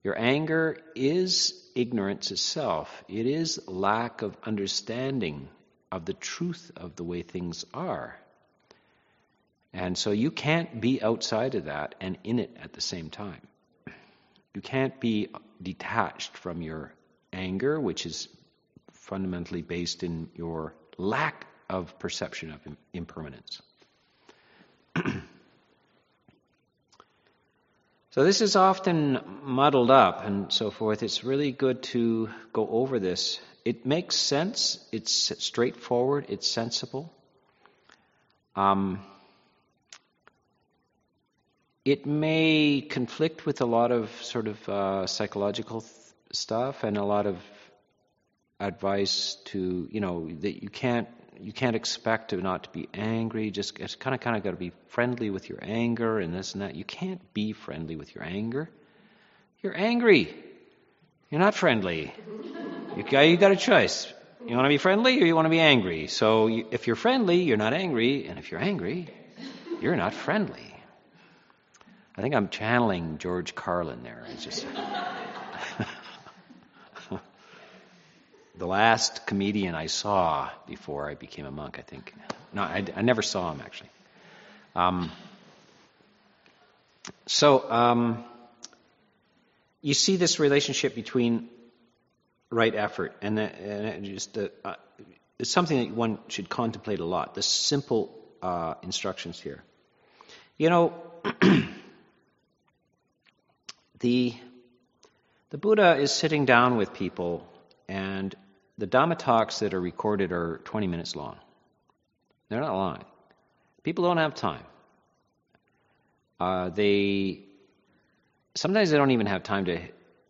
Your 0.02 0.18
anger 0.18 0.78
is 0.94 1.54
ignorance 1.74 2.30
itself. 2.30 3.04
It 3.06 3.26
is 3.26 3.60
lack 3.66 4.22
of 4.22 4.34
understanding 4.44 5.48
of 5.92 6.06
the 6.06 6.14
truth 6.14 6.70
of 6.74 6.96
the 6.96 7.04
way 7.04 7.22
things 7.22 7.66
are. 7.74 8.16
And 9.74 9.96
so 9.96 10.10
you 10.10 10.30
can't 10.30 10.80
be 10.80 11.02
outside 11.02 11.54
of 11.54 11.66
that 11.66 11.94
and 12.00 12.16
in 12.24 12.38
it 12.38 12.56
at 12.62 12.72
the 12.72 12.80
same 12.80 13.10
time. 13.10 13.40
You 14.58 14.62
can't 14.62 14.98
be 14.98 15.28
detached 15.62 16.36
from 16.36 16.62
your 16.62 16.92
anger, 17.32 17.78
which 17.78 18.04
is 18.06 18.26
fundamentally 18.90 19.62
based 19.62 20.02
in 20.02 20.30
your 20.34 20.74
lack 20.96 21.46
of 21.70 21.96
perception 22.00 22.50
of 22.50 22.58
impermanence. 22.92 23.62
so, 28.10 28.24
this 28.24 28.40
is 28.40 28.56
often 28.56 29.20
muddled 29.44 29.92
up 29.92 30.24
and 30.24 30.52
so 30.52 30.72
forth. 30.72 31.04
It's 31.04 31.22
really 31.22 31.52
good 31.52 31.84
to 31.94 32.28
go 32.52 32.68
over 32.68 32.98
this. 32.98 33.40
It 33.64 33.86
makes 33.86 34.16
sense, 34.16 34.84
it's 34.90 35.32
straightforward, 35.38 36.26
it's 36.30 36.48
sensible. 36.48 37.14
Um, 38.56 39.06
it 41.90 42.04
may 42.04 42.82
conflict 42.82 43.46
with 43.46 43.62
a 43.62 43.64
lot 43.64 43.92
of 43.92 44.10
sort 44.22 44.46
of 44.46 44.68
uh, 44.68 45.06
psychological 45.06 45.80
th- 45.80 45.92
stuff 46.32 46.84
and 46.84 46.98
a 46.98 47.04
lot 47.04 47.26
of 47.26 47.38
advice 48.60 49.36
to 49.44 49.88
you 49.90 50.00
know 50.00 50.28
that 50.40 50.62
you 50.62 50.68
can't 50.68 51.08
you 51.40 51.52
can't 51.52 51.76
expect 51.76 52.30
to 52.30 52.36
not 52.36 52.64
to 52.64 52.70
be 52.70 52.88
angry. 52.92 53.50
Just 53.50 53.78
it's 53.78 53.94
kind 53.94 54.14
of 54.14 54.20
kind 54.20 54.36
of 54.36 54.42
got 54.42 54.50
to 54.50 54.56
be 54.56 54.72
friendly 54.88 55.30
with 55.30 55.48
your 55.48 55.60
anger 55.62 56.18
and 56.18 56.34
this 56.34 56.52
and 56.52 56.62
that. 56.62 56.74
You 56.74 56.84
can't 56.84 57.22
be 57.32 57.52
friendly 57.52 57.96
with 57.96 58.14
your 58.14 58.24
anger. 58.24 58.68
You're 59.62 59.76
angry. 59.76 60.34
You're 61.30 61.40
not 61.40 61.54
friendly. 61.54 62.12
You 62.96 63.02
got 63.02 63.20
you 63.20 63.38
got 63.38 63.52
a 63.52 63.56
choice. 63.56 64.12
You 64.46 64.56
want 64.56 64.66
to 64.66 64.70
be 64.70 64.78
friendly 64.78 65.22
or 65.22 65.26
you 65.26 65.34
want 65.34 65.46
to 65.46 65.50
be 65.50 65.60
angry. 65.60 66.06
So 66.08 66.48
you, 66.48 66.66
if 66.70 66.86
you're 66.86 66.96
friendly, 66.96 67.42
you're 67.42 67.56
not 67.56 67.72
angry, 67.72 68.26
and 68.26 68.38
if 68.38 68.50
you're 68.50 68.60
angry, 68.60 69.08
you're 69.80 69.96
not 69.96 70.12
friendly. 70.12 70.67
I 72.18 72.20
think 72.20 72.34
I'm 72.34 72.48
channeling 72.48 73.18
George 73.18 73.54
Carlin 73.54 74.02
there. 74.02 74.24
It's 74.32 74.42
just 74.42 74.66
the 78.58 78.66
last 78.66 79.24
comedian 79.24 79.76
I 79.76 79.86
saw 79.86 80.50
before 80.66 81.08
I 81.08 81.14
became 81.14 81.46
a 81.46 81.52
monk. 81.52 81.78
I 81.78 81.82
think 81.82 82.12
no, 82.52 82.62
I, 82.62 82.84
I 82.96 83.02
never 83.02 83.22
saw 83.22 83.52
him 83.52 83.60
actually. 83.64 83.90
Um, 84.74 85.12
so 87.26 87.70
um, 87.70 88.24
you 89.80 89.94
see 89.94 90.16
this 90.16 90.40
relationship 90.40 90.96
between 90.96 91.48
right 92.50 92.74
effort 92.74 93.14
and, 93.22 93.38
and 93.38 94.04
just 94.04 94.36
uh, 94.36 94.48
it's 95.38 95.50
something 95.50 95.78
that 95.78 95.94
one 95.94 96.18
should 96.26 96.48
contemplate 96.48 96.98
a 96.98 97.04
lot. 97.04 97.36
The 97.36 97.42
simple 97.42 98.12
uh, 98.42 98.74
instructions 98.82 99.38
here. 99.38 99.62
You 100.56 100.70
know. 100.70 100.92
The, 104.00 104.34
the 105.50 105.58
Buddha 105.58 105.96
is 105.96 106.12
sitting 106.12 106.46
down 106.46 106.76
with 106.76 106.94
people, 106.94 107.46
and 107.88 108.34
the 108.78 108.86
Dhamma 108.86 109.18
talks 109.18 109.60
that 109.60 109.74
are 109.74 109.80
recorded 109.80 110.32
are 110.32 110.58
20 110.64 110.86
minutes 110.86 111.16
long. 111.16 111.36
They're 112.48 112.60
not 112.60 112.74
long. 112.74 113.04
People 113.82 114.04
don't 114.04 114.18
have 114.18 114.34
time. 114.34 114.64
uh, 116.40 116.70
they 116.70 117.40
sometimes 118.54 118.90
they 118.90 118.96
don't 118.96 119.10
even 119.12 119.26
have 119.26 119.42
time 119.42 119.64
to. 119.66 119.80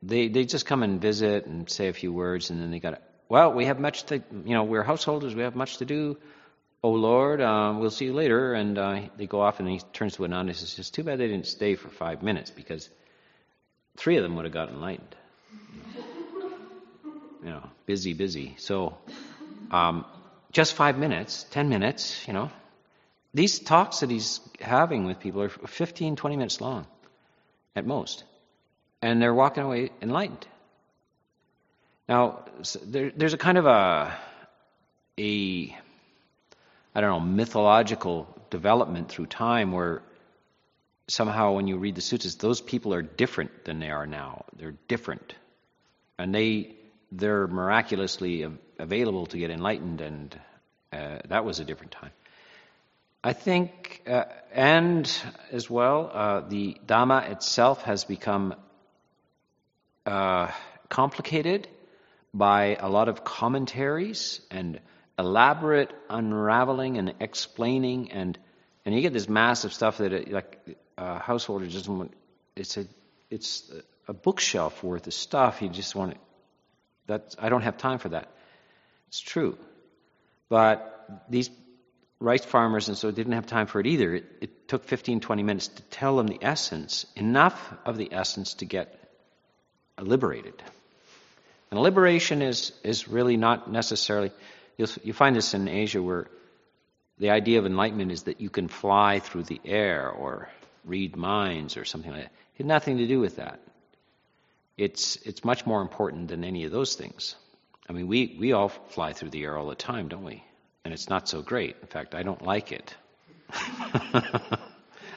They 0.03 0.29
they 0.29 0.45
just 0.45 0.67
come 0.67 0.83
and 0.83 1.01
visit 1.01 1.47
and 1.47 1.69
say 1.71 1.89
a 1.89 1.93
few 1.93 2.13
words, 2.13 2.51
and 2.51 2.61
then 2.61 2.71
they 2.71 2.81
got. 2.81 3.03
Well, 3.29 3.53
we 3.53 3.67
have 3.67 3.81
much 3.81 4.05
to. 4.07 4.17
You 4.45 4.55
know, 4.55 4.65
we're 4.65 4.83
householders. 4.83 5.35
We 5.35 5.43
have 5.43 5.57
much 5.57 5.79
to 5.79 5.85
do. 5.85 6.19
Oh 6.83 6.93
Lord, 6.93 7.41
uh, 7.41 7.75
we'll 7.79 7.91
see 7.91 8.07
you 8.07 8.15
later. 8.15 8.55
And 8.55 8.79
uh, 8.79 9.01
they 9.17 9.27
go 9.27 9.41
off, 9.41 9.61
and 9.61 9.69
he 9.69 9.81
turns 9.93 10.15
to 10.17 10.25
a 10.25 10.29
nun 10.29 10.49
and 10.49 10.57
says, 10.57 10.79
"It's 10.79 10.91
too 10.91 11.05
bad 11.05 11.19
they 11.19 11.29
didn't 11.29 11.47
stay 11.47 11.75
for 11.77 11.89
five 11.89 12.23
minutes 12.23 12.51
because 12.51 12.89
three 13.99 14.17
of 14.17 14.23
them 14.23 14.37
would 14.37 14.45
have 14.45 14.55
gotten 14.55 14.77
enlightened." 14.77 15.15
you 17.43 17.51
know, 17.51 17.63
busy, 17.87 18.15
busy. 18.15 18.55
So, 18.59 18.97
um, 19.71 20.05
just 20.53 20.75
five 20.75 20.99
minutes, 20.99 21.45
ten 21.51 21.69
minutes, 21.69 22.27
you 22.27 22.33
know. 22.33 22.51
These 23.35 23.59
talks 23.61 24.01
that 24.01 24.11
he's 24.11 24.41
having 24.61 25.05
with 25.05 25.21
people 25.21 25.43
are 25.43 25.49
15, 25.49 26.17
20 26.17 26.37
minutes 26.37 26.61
long 26.61 26.87
at 27.77 27.87
most. 27.87 28.25
And 29.03 29.21
they're 29.21 29.35
walking 29.35 29.63
away 29.63 29.91
enlightened. 30.01 30.47
Now, 32.09 32.45
there, 32.85 33.13
there's 33.15 33.35
a 33.35 33.39
kind 33.39 33.59
of 33.59 33.67
a, 33.67 34.17
a, 35.19 35.77
I 36.95 37.01
don't 37.01 37.11
know, 37.11 37.21
mythological 37.21 38.27
development 38.51 39.11
through 39.11 39.27
time 39.27 39.73
where 39.73 40.03
somehow 41.09 41.53
when 41.53 41.67
you 41.67 41.79
read 41.79 41.95
the 41.95 42.01
sutras, 42.01 42.37
those 42.37 42.61
people 42.61 42.95
are 42.95 43.03
different 43.03 43.65
than 43.65 43.81
they 43.81 43.91
are 43.91 44.07
now. 44.07 44.45
They're 44.57 44.77
different. 44.87 45.35
And 46.19 46.35
they, 46.35 46.77
they're 47.11 47.47
miraculously 47.47 48.47
available 48.79 49.27
to 49.27 49.39
get 49.39 49.51
enlightened, 49.51 50.01
and 50.01 50.41
uh, 50.93 51.19
that 51.29 51.45
was 51.45 51.61
a 51.61 51.65
different 51.65 51.93
time. 51.93 52.11
I 53.25 53.33
think, 53.33 54.03
uh, 54.07 54.25
and 54.53 55.11
as 55.51 55.69
well, 55.69 56.11
uh, 56.13 56.41
the 56.49 56.77
Dhamma 56.87 57.31
itself 57.31 57.83
has 57.83 58.05
become 58.05 58.55
uh, 60.07 60.51
complicated 60.89 61.69
by 62.33 62.77
a 62.77 62.89
lot 62.89 63.09
of 63.09 63.25
commentaries 63.25 64.41
and 64.51 64.81
elaborate 65.19 65.93
unraveling 66.09 66.99
and 66.99 67.15
explaining, 67.19 68.13
and 68.13 68.39
and 68.85 68.95
you 68.95 69.01
get 69.01 69.13
this 69.13 69.29
massive 69.29 69.73
stuff 69.73 69.99
that 69.99 70.13
it, 70.13 70.31
like 70.31 70.79
a 70.99 71.19
householder 71.19 71.67
just 71.67 71.89
want. 71.89 72.13
It's 72.57 72.77
a 72.77 72.87
it's 73.31 73.71
a 74.09 74.13
bookshelf 74.13 74.83
worth 74.83 75.07
of 75.07 75.15
stuff. 75.15 75.59
He 75.59 75.69
just 75.69 75.95
want 75.95 76.17
that. 77.07 77.35
I 77.39 77.49
don't 77.49 77.63
have 77.63 77.79
time 77.79 77.99
for 77.99 78.11
that. 78.11 78.29
It's 79.09 79.21
true, 79.21 79.57
but 80.49 81.25
these 81.31 81.51
rice 82.21 82.45
farmers 82.45 82.89
and 82.89 82.99
so 82.99 83.11
didn't 83.11 83.33
have 83.33 83.47
time 83.47 83.67
for 83.67 83.81
it 83.81 83.87
either. 83.87 84.17
It, 84.17 84.25
it, 84.41 84.69
took 84.69 84.85
15, 84.85 85.21
20 85.21 85.43
minutes 85.45 85.69
to 85.69 85.83
tell 85.85 86.17
them 86.17 86.27
the 86.27 86.39
essence, 86.43 87.07
enough 87.17 87.73
of 87.87 87.97
the 87.97 88.13
essence 88.13 88.55
to 88.55 88.67
get 88.67 88.95
liberated. 89.99 90.63
And 91.71 91.81
liberation 91.81 92.43
is, 92.43 92.73
is 92.85 93.09
really 93.09 93.39
not 93.39 93.71
necessarily, 93.71 94.31
you'll, 94.77 94.91
you 95.03 95.15
find 95.15 95.35
this 95.35 95.55
in 95.55 95.69
Asia 95.69 96.03
where 96.03 96.27
the 97.19 97.31
idea 97.31 97.59
of 97.59 97.65
enlightenment 97.65 98.13
is 98.13 98.25
that 98.25 98.43
you 98.43 98.51
can 98.51 98.69
fly 98.69 99.21
through 99.21 99.45
the 99.45 99.61
air 99.65 100.11
or 100.11 100.51
read 100.89 101.17
minds 101.17 101.77
or 101.77 101.85
something 101.85 102.11
like 102.11 102.23
that. 102.23 102.33
It 102.57 102.59
had 102.59 102.67
nothing 102.67 102.99
to 102.99 103.07
do 103.07 103.21
with 103.21 103.37
that. 103.37 103.61
It's, 104.77 105.17
it's 105.17 105.45
much 105.45 105.67
more 105.67 105.83
important 105.83 106.29
than 106.29 106.43
any 106.45 106.65
of 106.65 106.73
those 106.73 106.95
things. 106.95 107.37
I 107.89 107.93
mean, 107.93 108.07
we, 108.09 108.37
we 108.39 108.53
all 108.53 108.69
fly 108.69 109.13
through 109.13 109.31
the 109.31 109.45
air 109.45 109.57
all 109.57 109.69
the 109.69 109.75
time, 109.75 110.09
don't 110.09 110.25
we? 110.25 110.43
and 110.89 110.95
it's 110.95 111.11
not 111.11 111.29
so 111.29 111.43
great. 111.43 111.77
In 111.83 111.87
fact, 111.87 112.15
I 112.15 112.23
don't 112.23 112.41
like 112.41 112.73
it. 112.73 112.97
I 113.53 114.59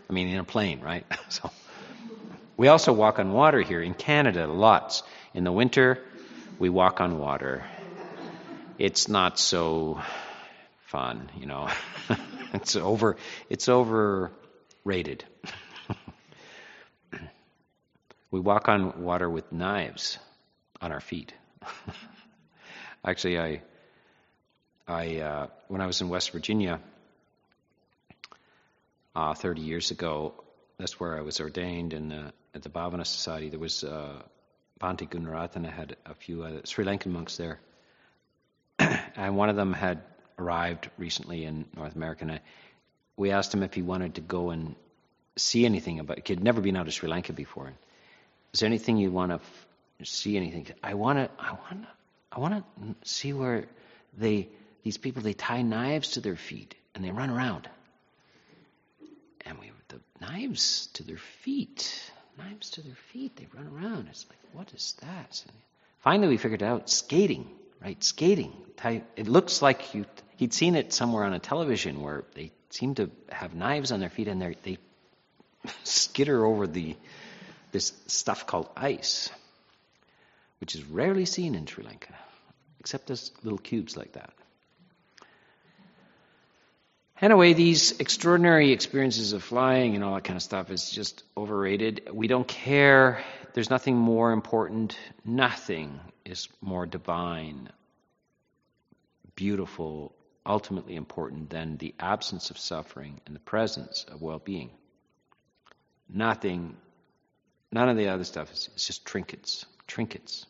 mean, 0.10 0.28
in 0.28 0.38
a 0.38 0.44
plane, 0.44 0.82
right? 0.82 1.06
so 1.30 1.50
we 2.58 2.68
also 2.68 2.92
walk 2.92 3.20
on 3.20 3.32
water 3.32 3.62
here 3.62 3.82
in 3.82 3.94
Canada, 3.94 4.48
lots. 4.48 5.02
In 5.34 5.46
the 5.46 5.52
winter, 5.54 6.04
we 6.60 6.68
walk 6.68 7.00
on 7.00 7.20
water. 7.20 7.64
It's 8.78 9.08
not 9.08 9.40
so 9.40 10.02
fun, 10.88 11.32
you 11.38 11.46
know. 11.46 11.70
it's 12.54 12.76
over. 12.76 13.16
It's 13.50 13.70
overrated. 13.70 15.24
We 18.32 18.40
walk 18.40 18.68
on 18.70 19.04
water 19.04 19.30
with 19.30 19.52
knives 19.52 20.18
on 20.82 20.92
our 20.92 21.02
feet. 21.02 21.34
Actually, 23.06 23.40
I 23.40 23.62
I, 24.92 25.18
uh, 25.20 25.48
when 25.70 25.80
I 25.80 25.86
was 25.86 26.02
in 26.02 26.10
West 26.10 26.32
Virginia 26.32 26.82
uh, 29.16 29.34
30 29.34 29.62
years 29.62 29.92
ago, 29.92 30.34
that's 30.78 31.00
where 31.00 31.18
I 31.18 31.22
was 31.22 31.40
ordained 31.40 31.94
in 31.94 32.10
the, 32.10 32.34
at 32.54 32.64
the 32.64 32.70
Bhavana 32.70 33.06
Society. 33.06 33.48
There 33.48 33.60
was 33.60 33.86
uh, 33.86 34.22
Bhante 34.82 35.08
Gunaratana 35.08 35.72
had 35.72 35.96
a 36.06 36.14
few 36.14 36.44
uh, 36.44 36.62
Sri 36.66 36.84
Lankan 36.84 37.12
monks 37.12 37.38
there, 37.38 37.60
and 38.80 39.38
one 39.38 39.48
of 39.48 39.56
them 39.56 39.72
had 39.72 40.02
arrived 40.38 40.90
recently 40.98 41.46
in 41.46 41.66
North 41.78 41.96
America. 41.96 42.24
And 42.24 42.34
I, 42.34 42.40
we 43.16 43.32
asked 43.32 43.54
him 43.54 43.64
if 43.64 43.74
he 43.74 43.84
wanted 43.84 44.16
to 44.16 44.22
go 44.22 44.50
and 44.50 44.76
see 45.38 45.64
anything 45.66 46.00
about. 46.00 46.28
He 46.28 46.34
had 46.34 46.44
never 46.44 46.60
been 46.60 46.76
out 46.76 46.88
of 46.88 46.94
Sri 46.94 47.08
Lanka 47.08 47.32
before. 47.32 47.72
Is 48.54 48.60
there 48.60 48.68
anything 48.68 48.98
you 48.98 49.12
want 49.12 49.32
to 49.32 49.36
f- 49.36 49.68
see? 50.04 50.38
Anything? 50.38 50.68
I 50.84 50.94
want 50.94 51.20
to. 51.20 51.30
I 51.40 51.52
want. 51.52 51.86
I 52.32 52.40
want 52.40 52.64
to 52.64 52.96
see 53.04 53.34
where 53.34 53.66
they 54.18 54.48
these 54.84 54.98
people, 54.98 55.22
they 55.22 55.34
tie 55.34 55.62
knives 55.62 56.12
to 56.12 56.22
their 56.22 56.36
feet 56.36 56.76
and 56.96 57.04
they 57.04 57.12
run 57.12 57.30
around. 57.30 57.70
And 59.46 59.58
we, 59.60 59.72
the 59.90 60.00
knives 60.20 60.88
to 60.94 61.04
their 61.04 61.18
feet, 61.18 62.12
knives 62.38 62.72
to 62.72 62.82
their 62.82 62.96
feet, 63.12 63.36
they 63.36 63.48
run 63.54 63.68
around. 63.68 64.08
It's 64.10 64.26
like, 64.30 64.40
what 64.54 64.74
is 64.74 64.96
that? 65.02 65.44
And 65.48 65.58
finally, 66.00 66.30
we 66.30 66.38
figured 66.38 66.64
out 66.64 66.90
skating, 66.90 67.48
right? 67.84 68.02
Skating. 68.04 68.54
It 69.16 69.28
looks 69.28 69.62
like 69.62 69.94
you, 69.94 70.06
he'd 70.38 70.54
seen 70.54 70.76
it 70.76 70.94
somewhere 70.94 71.24
on 71.24 71.34
a 71.34 71.40
television 71.40 72.02
where 72.02 72.24
they 72.34 72.52
seem 72.70 72.96
to 72.96 73.12
have 73.30 73.54
knives 73.54 73.92
on 73.92 74.00
their 74.00 74.10
feet 74.10 74.28
and 74.28 74.42
they 74.42 74.78
skitter 75.84 76.46
over 76.46 76.66
the 76.66 76.96
this 77.72 77.94
stuff 78.08 78.46
called 78.48 78.70
ice, 78.76 79.30
which 80.60 80.76
is 80.76 80.84
rarely 80.84 81.26
seen 81.26 81.56
in 81.56 81.66
Sri 81.66 81.84
Lanka, 81.84 82.14
except 82.80 83.10
as 83.10 83.32
little 83.44 83.60
cubes 83.60 83.98
like 83.98 84.14
that. 84.14 84.34
Anyway, 87.22 87.54
these 87.54 88.00
extraordinary 88.00 88.72
experiences 88.72 89.34
of 89.34 89.44
flying 89.44 89.94
and 89.94 90.04
all 90.04 90.16
that 90.16 90.24
kind 90.24 90.38
of 90.38 90.42
stuff 90.42 90.72
is 90.72 90.90
just 90.90 91.24
overrated. 91.38 92.10
We 92.12 92.28
don't 92.28 92.48
care. 92.48 93.24
There's 93.54 93.70
nothing 93.70 93.96
more 93.96 94.32
important. 94.32 94.98
Nothing 95.24 96.00
is 96.26 96.50
more 96.62 96.88
divine, 96.88 97.70
beautiful, 99.36 100.16
ultimately 100.48 100.96
important 100.96 101.52
than 101.52 101.78
the 101.78 101.94
absence 102.00 102.50
of 102.50 102.58
suffering 102.58 103.22
and 103.28 103.36
the 103.36 103.40
presence 103.40 104.04
of 104.12 104.24
well 104.24 104.40
being. 104.40 104.72
Nothing, 106.10 106.76
none 107.72 107.90
of 107.90 107.98
the 107.98 108.10
other 108.10 108.24
stuff 108.24 108.52
is 108.52 108.70
it's 108.74 108.88
just 108.88 109.06
trinkets. 109.06 109.66
Trinkets. 109.88 110.46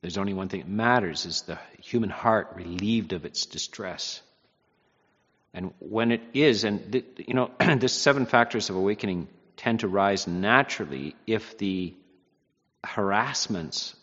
There's 0.00 0.18
only 0.18 0.32
one 0.32 0.48
thing 0.48 0.60
that 0.60 0.68
matters 0.68 1.26
is 1.26 1.42
the 1.42 1.58
human 1.82 2.10
heart 2.10 2.52
relieved 2.54 3.12
of 3.12 3.24
its 3.24 3.46
distress 3.46 4.22
and 5.54 5.72
when 5.78 6.12
it 6.12 6.22
is, 6.34 6.64
and 6.64 7.02
you 7.16 7.34
know, 7.34 7.50
the 7.78 7.88
seven 7.88 8.26
factors 8.26 8.70
of 8.70 8.76
awakening 8.76 9.28
tend 9.56 9.80
to 9.80 9.88
rise 9.88 10.26
naturally 10.26 11.16
if 11.26 11.58
the 11.58 11.94
harassments 12.84 13.96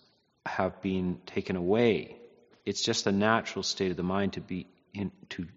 have 0.45 0.81
been 0.81 1.19
taken 1.25 1.55
away. 1.55 2.17
It's 2.65 2.83
just 2.83 3.07
a 3.07 3.11
natural 3.11 3.63
state 3.63 3.91
of 3.91 3.97
the 3.97 4.03
mind 4.03 4.33
to 4.33 4.41
be 4.41 4.67
in, 4.93 5.11
to 5.29 5.47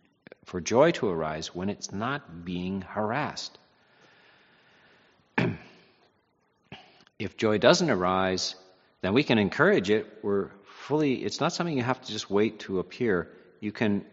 for 0.45 0.61
joy 0.61 0.93
to 0.93 1.09
arise 1.09 1.55
when 1.55 1.69
it's 1.69 1.93
not 1.93 2.45
being 2.45 2.83
harassed. 2.83 3.59
if 7.19 7.37
joy 7.37 7.59
doesn't 7.59 7.91
arise, 7.91 8.55
then 9.03 9.13
we 9.15 9.23
can 9.23 9.39
encourage 9.39 9.91
it. 9.91 10.07
We're 10.23 10.51
fully. 10.65 11.15
It's 11.15 11.41
not 11.41 11.53
something 11.53 11.77
you 11.77 11.83
have 11.83 12.01
to 12.01 12.13
just 12.13 12.31
wait 12.31 12.61
to 12.61 12.79
appear. 12.79 13.29
You 13.61 13.73
can 13.73 14.05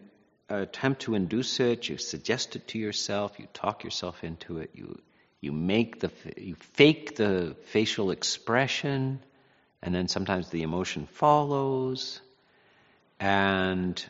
attempt 0.48 1.02
to 1.02 1.14
induce 1.14 1.58
it, 1.60 1.88
you 1.88 1.98
suggest 1.98 2.56
it 2.56 2.68
to 2.68 2.78
yourself, 2.78 3.38
you 3.38 3.48
talk 3.52 3.84
yourself 3.84 4.22
into 4.22 4.58
it, 4.58 4.70
you 4.74 5.00
you 5.40 5.52
make 5.52 6.00
the 6.00 6.10
you 6.36 6.54
fake 6.54 7.16
the 7.16 7.56
facial 7.66 8.10
expression, 8.10 9.20
and 9.82 9.94
then 9.94 10.08
sometimes 10.08 10.50
the 10.50 10.62
emotion 10.62 11.06
follows, 11.06 12.20
and 13.18 14.04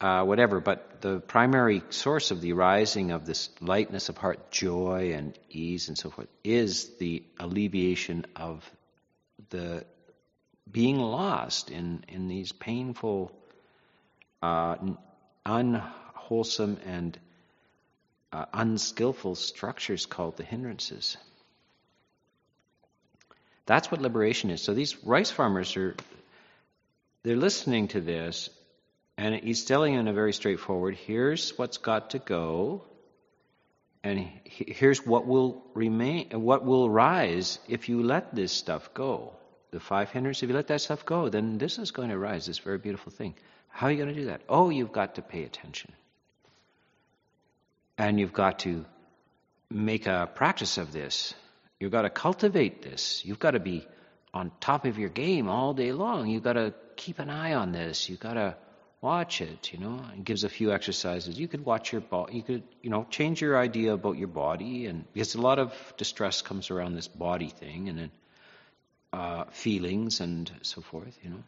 uh, 0.00 0.24
whatever. 0.24 0.60
But 0.60 1.00
the 1.00 1.20
primary 1.20 1.82
source 1.90 2.30
of 2.30 2.40
the 2.40 2.52
arising 2.52 3.12
of 3.12 3.26
this 3.26 3.50
lightness 3.60 4.08
of 4.08 4.16
heart, 4.16 4.50
joy 4.50 5.12
and 5.14 5.38
ease 5.50 5.88
and 5.88 5.96
so 5.96 6.10
forth, 6.10 6.28
is 6.44 6.96
the 6.98 7.24
alleviation 7.38 8.26
of 8.36 8.68
the 9.50 9.84
being 10.70 10.98
lost 10.98 11.70
in 11.70 12.04
in 12.08 12.28
these 12.28 12.52
painful 12.52 13.32
uh, 14.42 14.76
unwholesome 15.44 16.78
and 16.84 17.18
uh, 18.32 18.44
unskillful 18.52 19.34
structures 19.34 20.06
called 20.06 20.36
the 20.36 20.44
hindrances. 20.44 21.16
That's 23.64 23.90
what 23.90 24.00
liberation 24.00 24.50
is. 24.50 24.62
So 24.62 24.74
these 24.74 25.04
rice 25.04 25.30
farmers 25.30 25.76
are 25.76 25.94
they're 27.22 27.36
listening 27.36 27.88
to 27.88 28.00
this 28.00 28.50
and 29.18 29.34
he's 29.34 29.64
telling 29.64 29.94
in 29.94 30.08
a 30.08 30.12
very 30.12 30.32
straightforward 30.32 30.94
here's 30.94 31.50
what's 31.58 31.78
got 31.78 32.10
to 32.10 32.18
go 32.18 32.84
and 34.02 34.28
here's 34.44 35.04
what 35.06 35.26
will 35.26 35.62
remain 35.74 36.28
what 36.30 36.64
will 36.64 36.88
rise 36.88 37.58
if 37.68 37.88
you 37.88 38.02
let 38.02 38.34
this 38.34 38.52
stuff 38.52 38.92
go 38.94 39.32
the 39.70 39.80
five 39.80 40.10
hindrances 40.10 40.42
if 40.42 40.48
you 40.50 40.54
let 40.54 40.68
that 40.68 40.80
stuff 40.80 41.04
go 41.04 41.28
then 41.28 41.58
this 41.58 41.78
is 41.78 41.90
going 41.90 42.10
to 42.10 42.18
rise 42.18 42.46
this 42.46 42.58
very 42.58 42.78
beautiful 42.78 43.12
thing 43.12 43.34
how 43.68 43.86
are 43.86 43.90
you 43.90 43.96
going 43.96 44.14
to 44.14 44.20
do 44.20 44.26
that 44.26 44.40
oh 44.48 44.70
you've 44.70 44.92
got 44.92 45.14
to 45.16 45.22
pay 45.22 45.44
attention 45.44 45.92
and 47.98 48.20
you've 48.20 48.32
got 48.32 48.60
to 48.60 48.84
make 49.70 50.06
a 50.06 50.30
practice 50.34 50.78
of 50.78 50.92
this 50.92 51.34
You've 51.78 51.92
got 51.92 52.02
to 52.02 52.10
cultivate 52.10 52.82
this. 52.82 53.24
You've 53.24 53.38
got 53.38 53.52
to 53.52 53.60
be 53.60 53.86
on 54.32 54.50
top 54.60 54.86
of 54.86 54.98
your 54.98 55.10
game 55.10 55.48
all 55.48 55.74
day 55.74 55.92
long. 55.92 56.28
You've 56.28 56.42
got 56.42 56.54
to 56.54 56.74
keep 56.96 57.18
an 57.18 57.28
eye 57.28 57.54
on 57.54 57.72
this. 57.72 58.08
You've 58.08 58.20
got 58.20 58.34
to 58.34 58.56
watch 59.06 59.40
it, 59.40 59.72
you 59.72 59.78
know. 59.78 60.00
It 60.14 60.24
gives 60.24 60.42
a 60.42 60.48
few 60.48 60.72
exercises. 60.72 61.38
You 61.38 61.48
could 61.48 61.64
watch 61.64 61.92
your 61.92 62.00
body. 62.00 62.36
You 62.38 62.42
could, 62.42 62.62
you 62.82 62.90
know, 62.90 63.06
change 63.08 63.40
your 63.40 63.56
idea 63.56 63.92
about 63.94 64.16
your 64.22 64.32
body, 64.44 64.86
and 64.86 65.04
because 65.12 65.34
a 65.36 65.40
lot 65.40 65.60
of 65.64 65.72
distress 65.96 66.42
comes 66.42 66.70
around 66.70 66.96
this 66.96 67.08
body 67.08 67.50
thing, 67.60 67.88
and 67.90 67.98
then 67.98 68.10
uh, 69.12 69.44
feelings 69.64 70.20
and 70.20 70.50
so 70.62 70.80
forth, 70.80 71.16
you 71.22 71.30
know. 71.30 71.42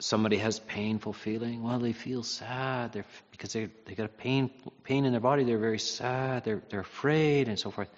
Somebody 0.00 0.38
has 0.38 0.60
painful 0.60 1.12
feeling. 1.12 1.62
Well, 1.62 1.80
they 1.80 1.92
feel 1.92 2.22
sad. 2.22 2.92
They're 2.92 3.10
because 3.32 3.52
they 3.52 3.68
they 3.86 3.94
got 4.00 4.06
a 4.06 4.16
pain 4.24 4.50
pain 4.90 5.04
in 5.04 5.12
their 5.12 5.26
body. 5.30 5.44
They're 5.44 5.64
very 5.70 5.80
sad. 5.80 6.44
They're 6.44 6.62
they're 6.70 6.86
afraid 6.92 7.48
and 7.48 7.58
so 7.58 7.70
forth. 7.70 7.90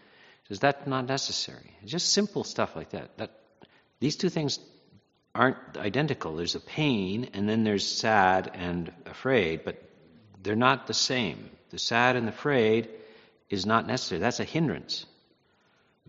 Is 0.49 0.61
that 0.61 0.87
not 0.89 1.07
necessary? 1.07 1.71
It's 1.83 1.93
Just 1.93 2.13
simple 2.21 2.43
stuff 2.43 2.75
like 2.75 2.91
that. 2.97 3.17
That 3.19 3.31
these 4.01 4.17
two 4.17 4.31
things 4.31 4.59
aren't 5.35 5.57
identical. 5.77 6.37
There's 6.37 6.55
a 6.55 6.61
pain, 6.61 7.31
and 7.35 7.49
then 7.49 7.65
there's 7.65 7.87
sad 7.87 8.51
and 8.55 8.93
afraid, 9.07 9.65
but 9.65 9.83
they're 10.43 10.57
not 10.57 10.87
the 10.87 10.95
same. 10.95 11.51
The 11.71 11.79
sad 11.79 12.17
and 12.17 12.27
the 12.27 12.33
afraid 12.33 12.89
is 13.49 13.67
not 13.67 13.87
necessary. 13.87 14.21
That's 14.21 14.41
a 14.41 14.45
hindrance. 14.45 15.07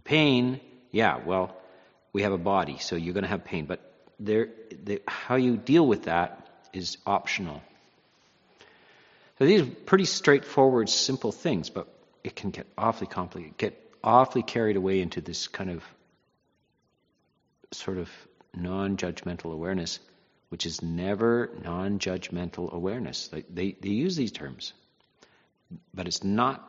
Pain, 0.04 0.60
yeah, 0.92 1.20
well, 1.24 1.56
we 2.14 2.24
have 2.24 2.32
a 2.32 2.38
body, 2.38 2.78
so 2.80 2.96
you're 2.96 3.14
going 3.14 3.24
to 3.24 3.30
have 3.30 3.46
pain, 3.46 3.66
but 3.66 3.80
there, 4.20 4.50
the, 4.84 5.02
how 5.08 5.36
you 5.36 5.58
deal 5.58 5.86
with 5.86 6.04
that 6.04 6.48
is 6.74 6.98
optional. 7.06 7.62
So 9.40 9.46
these 9.46 9.62
are 9.62 9.66
pretty 9.66 10.06
straightforward, 10.06 10.90
simple 10.90 11.32
things, 11.32 11.70
but 11.70 11.88
it 12.24 12.36
can 12.36 12.52
get 12.52 12.68
awfully 12.78 13.08
complicated, 13.08 13.58
get 13.58 13.78
awfully 14.04 14.44
carried 14.44 14.76
away 14.76 15.02
into 15.02 15.22
this 15.22 15.48
kind 15.48 15.70
of 15.70 15.84
sort 17.72 17.98
of 17.98 18.10
non 18.56 18.98
judgmental 18.98 19.54
awareness, 19.54 20.00
which 20.50 20.66
is 20.66 20.82
never 20.82 21.50
non 21.64 22.00
judgmental 22.00 22.72
awareness. 22.72 23.28
They, 23.30 23.44
they, 23.50 23.72
they, 23.80 23.90
use 23.90 24.16
these 24.16 24.32
terms, 24.32 24.74
but 25.94 26.08
it's 26.08 26.24
not, 26.24 26.68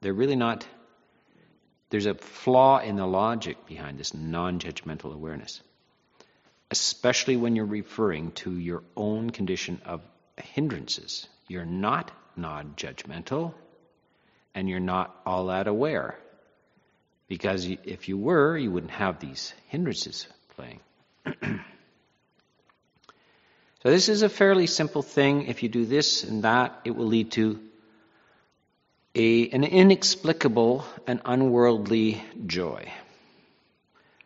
they're 0.00 0.12
really 0.12 0.36
not, 0.36 0.66
there's 1.90 2.06
a 2.06 2.14
flaw 2.14 2.78
in 2.78 2.96
the 2.96 3.06
logic 3.06 3.66
behind 3.66 3.98
this 3.98 4.14
non 4.14 4.58
judgmental 4.60 5.12
awareness, 5.12 5.60
especially 6.70 7.36
when 7.36 7.56
you're 7.56 7.66
referring 7.66 8.32
to 8.32 8.52
your 8.52 8.82
own 8.96 9.30
condition 9.30 9.80
of 9.84 10.02
hindrances. 10.36 11.26
You're 11.48 11.64
not 11.64 12.10
non 12.36 12.74
judgmental, 12.76 13.54
and 14.54 14.68
you're 14.68 14.80
not 14.80 15.14
all 15.26 15.46
that 15.46 15.66
aware. 15.66 16.18
Because 17.26 17.68
if 17.84 18.08
you 18.08 18.16
were, 18.16 18.56
you 18.56 18.70
wouldn't 18.70 18.92
have 18.92 19.20
these 19.20 19.52
hindrances 19.66 20.26
playing. 20.56 20.80
so 23.82 23.90
this 23.90 24.08
is 24.08 24.22
a 24.22 24.28
fairly 24.28 24.66
simple 24.66 25.02
thing. 25.02 25.46
If 25.46 25.62
you 25.62 25.68
do 25.68 25.84
this 25.84 26.24
and 26.24 26.44
that, 26.44 26.80
it 26.84 26.92
will 26.92 27.06
lead 27.06 27.32
to 27.32 27.60
a, 29.14 29.48
an 29.50 29.64
inexplicable 29.64 30.84
and 31.06 31.20
unworldly 31.24 32.22
joy. 32.46 32.90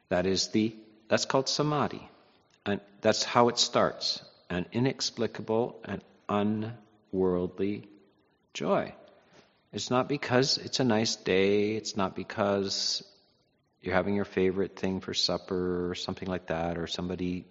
That 0.09 0.27
is 0.27 0.49
the 0.49 0.75
that's 1.09 1.25
called 1.27 1.49
samadhi. 1.49 2.09
And 2.65 2.81
that's 3.01 3.25
how 3.25 3.49
it 3.49 3.59
starts. 3.59 4.23
An 4.49 4.67
inexplicable 4.73 5.81
and 5.85 6.03
unworldly 6.29 7.89
joy. 8.55 8.95
It's 9.73 9.91
not 9.91 10.09
because 10.09 10.59
it's 10.59 10.81
a 10.81 10.85
nice 10.85 11.17
day. 11.17 11.73
It's 11.73 11.97
not 11.97 12.15
because 12.15 13.03
you're 13.83 13.95
having 13.95 14.15
your 14.15 14.25
favorite 14.25 14.77
thing 14.77 15.01
for 15.01 15.13
supper 15.13 15.91
or 15.91 15.95
something 15.95 16.29
like 16.29 16.47
that, 16.47 16.79
or 16.79 16.87
somebody 16.87 17.45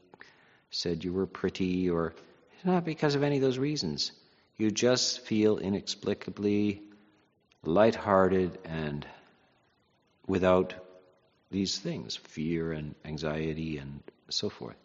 said 0.69 1.03
you 1.03 1.11
were 1.13 1.27
pretty, 1.27 1.89
or 1.89 2.13
it's 2.55 2.65
not 2.65 2.85
because 2.85 3.15
of 3.15 3.23
any 3.23 3.35
of 3.35 3.41
those 3.41 3.57
reasons. 3.57 4.11
You 4.57 4.71
just 4.71 5.21
feel 5.21 5.57
inexplicably 5.57 6.81
lighthearted 7.63 8.57
and 8.63 9.05
without 10.25 10.73
these 11.51 11.77
things 11.77 12.15
fear 12.15 12.71
and 12.71 12.95
anxiety 13.03 13.77
and 13.77 14.01
so 14.29 14.49
forth. 14.49 14.77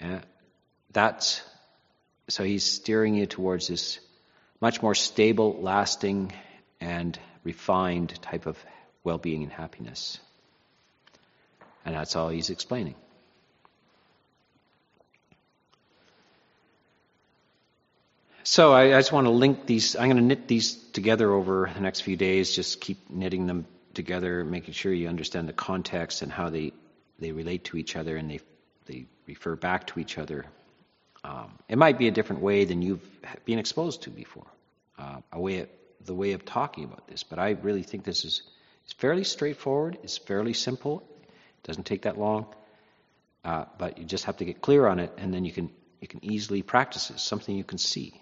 And 0.00 0.22
that's 0.92 1.42
so 2.28 2.42
he's 2.42 2.64
steering 2.64 3.14
you 3.14 3.26
towards 3.26 3.68
this 3.68 4.00
much 4.60 4.80
more 4.80 4.94
stable, 4.94 5.60
lasting, 5.60 6.32
and 6.80 7.18
refined 7.42 8.20
type 8.22 8.46
of 8.46 8.56
well 9.04 9.18
being 9.18 9.42
and 9.42 9.52
happiness. 9.52 10.18
And 11.84 11.94
that's 11.94 12.16
all 12.16 12.30
he's 12.30 12.50
explaining. 12.50 12.94
So 18.42 18.72
I, 18.72 18.94
I, 18.94 18.98
just 18.98 19.12
want 19.12 19.26
to 19.26 19.30
link 19.30 19.66
these. 19.66 19.96
I'm 19.96 20.04
going 20.04 20.16
to 20.16 20.22
knit 20.22 20.48
these 20.48 20.74
together 20.74 21.32
over 21.32 21.70
the 21.72 21.80
next 21.80 22.00
few 22.00 22.16
days. 22.16 22.54
Just 22.54 22.80
keep 22.80 23.08
knitting 23.08 23.46
them 23.46 23.66
together, 23.94 24.44
making 24.44 24.74
sure 24.74 24.92
you 24.92 25.08
understand 25.08 25.48
the 25.48 25.54
context 25.54 26.20
and 26.20 26.30
how 26.30 26.50
they 26.50 26.72
they 27.18 27.32
relate 27.32 27.64
to 27.64 27.78
each 27.78 27.96
other 27.96 28.16
and 28.16 28.30
they 28.30 28.40
they 28.86 29.06
refer 29.26 29.56
back 29.56 29.86
to 29.88 30.00
each 30.00 30.18
other. 30.18 30.44
Um, 31.22 31.52
it 31.70 31.78
might 31.78 31.98
be 31.98 32.06
a 32.06 32.10
different 32.10 32.42
way 32.42 32.66
than 32.66 32.82
you've 32.82 33.08
been 33.46 33.58
exposed 33.58 34.02
to 34.02 34.10
before 34.10 34.46
uh, 34.98 35.20
a 35.32 35.40
way 35.40 35.60
of, 35.60 35.68
the 36.04 36.14
way 36.14 36.32
of 36.32 36.44
talking 36.44 36.84
about 36.84 37.08
this. 37.08 37.22
But 37.22 37.38
I 37.38 37.50
really 37.50 37.82
think 37.82 38.04
this 38.04 38.26
is 38.26 38.42
it's 38.84 38.92
fairly 38.92 39.24
straightforward. 39.24 39.98
It's 40.02 40.18
fairly 40.18 40.52
simple. 40.52 41.02
It 41.22 41.66
doesn't 41.66 41.84
take 41.84 42.02
that 42.02 42.18
long. 42.18 42.46
Uh, 43.44 43.64
but 43.78 43.98
you 43.98 44.04
just 44.04 44.24
have 44.24 44.38
to 44.38 44.44
get 44.44 44.62
clear 44.62 44.86
on 44.86 44.98
it, 44.98 45.12
and 45.18 45.32
then 45.32 45.44
you 45.44 45.52
can 45.52 45.70
you 46.00 46.08
can 46.08 46.24
easily 46.24 46.62
practice 46.62 47.10
it. 47.10 47.18
Something 47.18 47.56
you 47.56 47.64
can 47.64 47.78
see. 47.78 48.20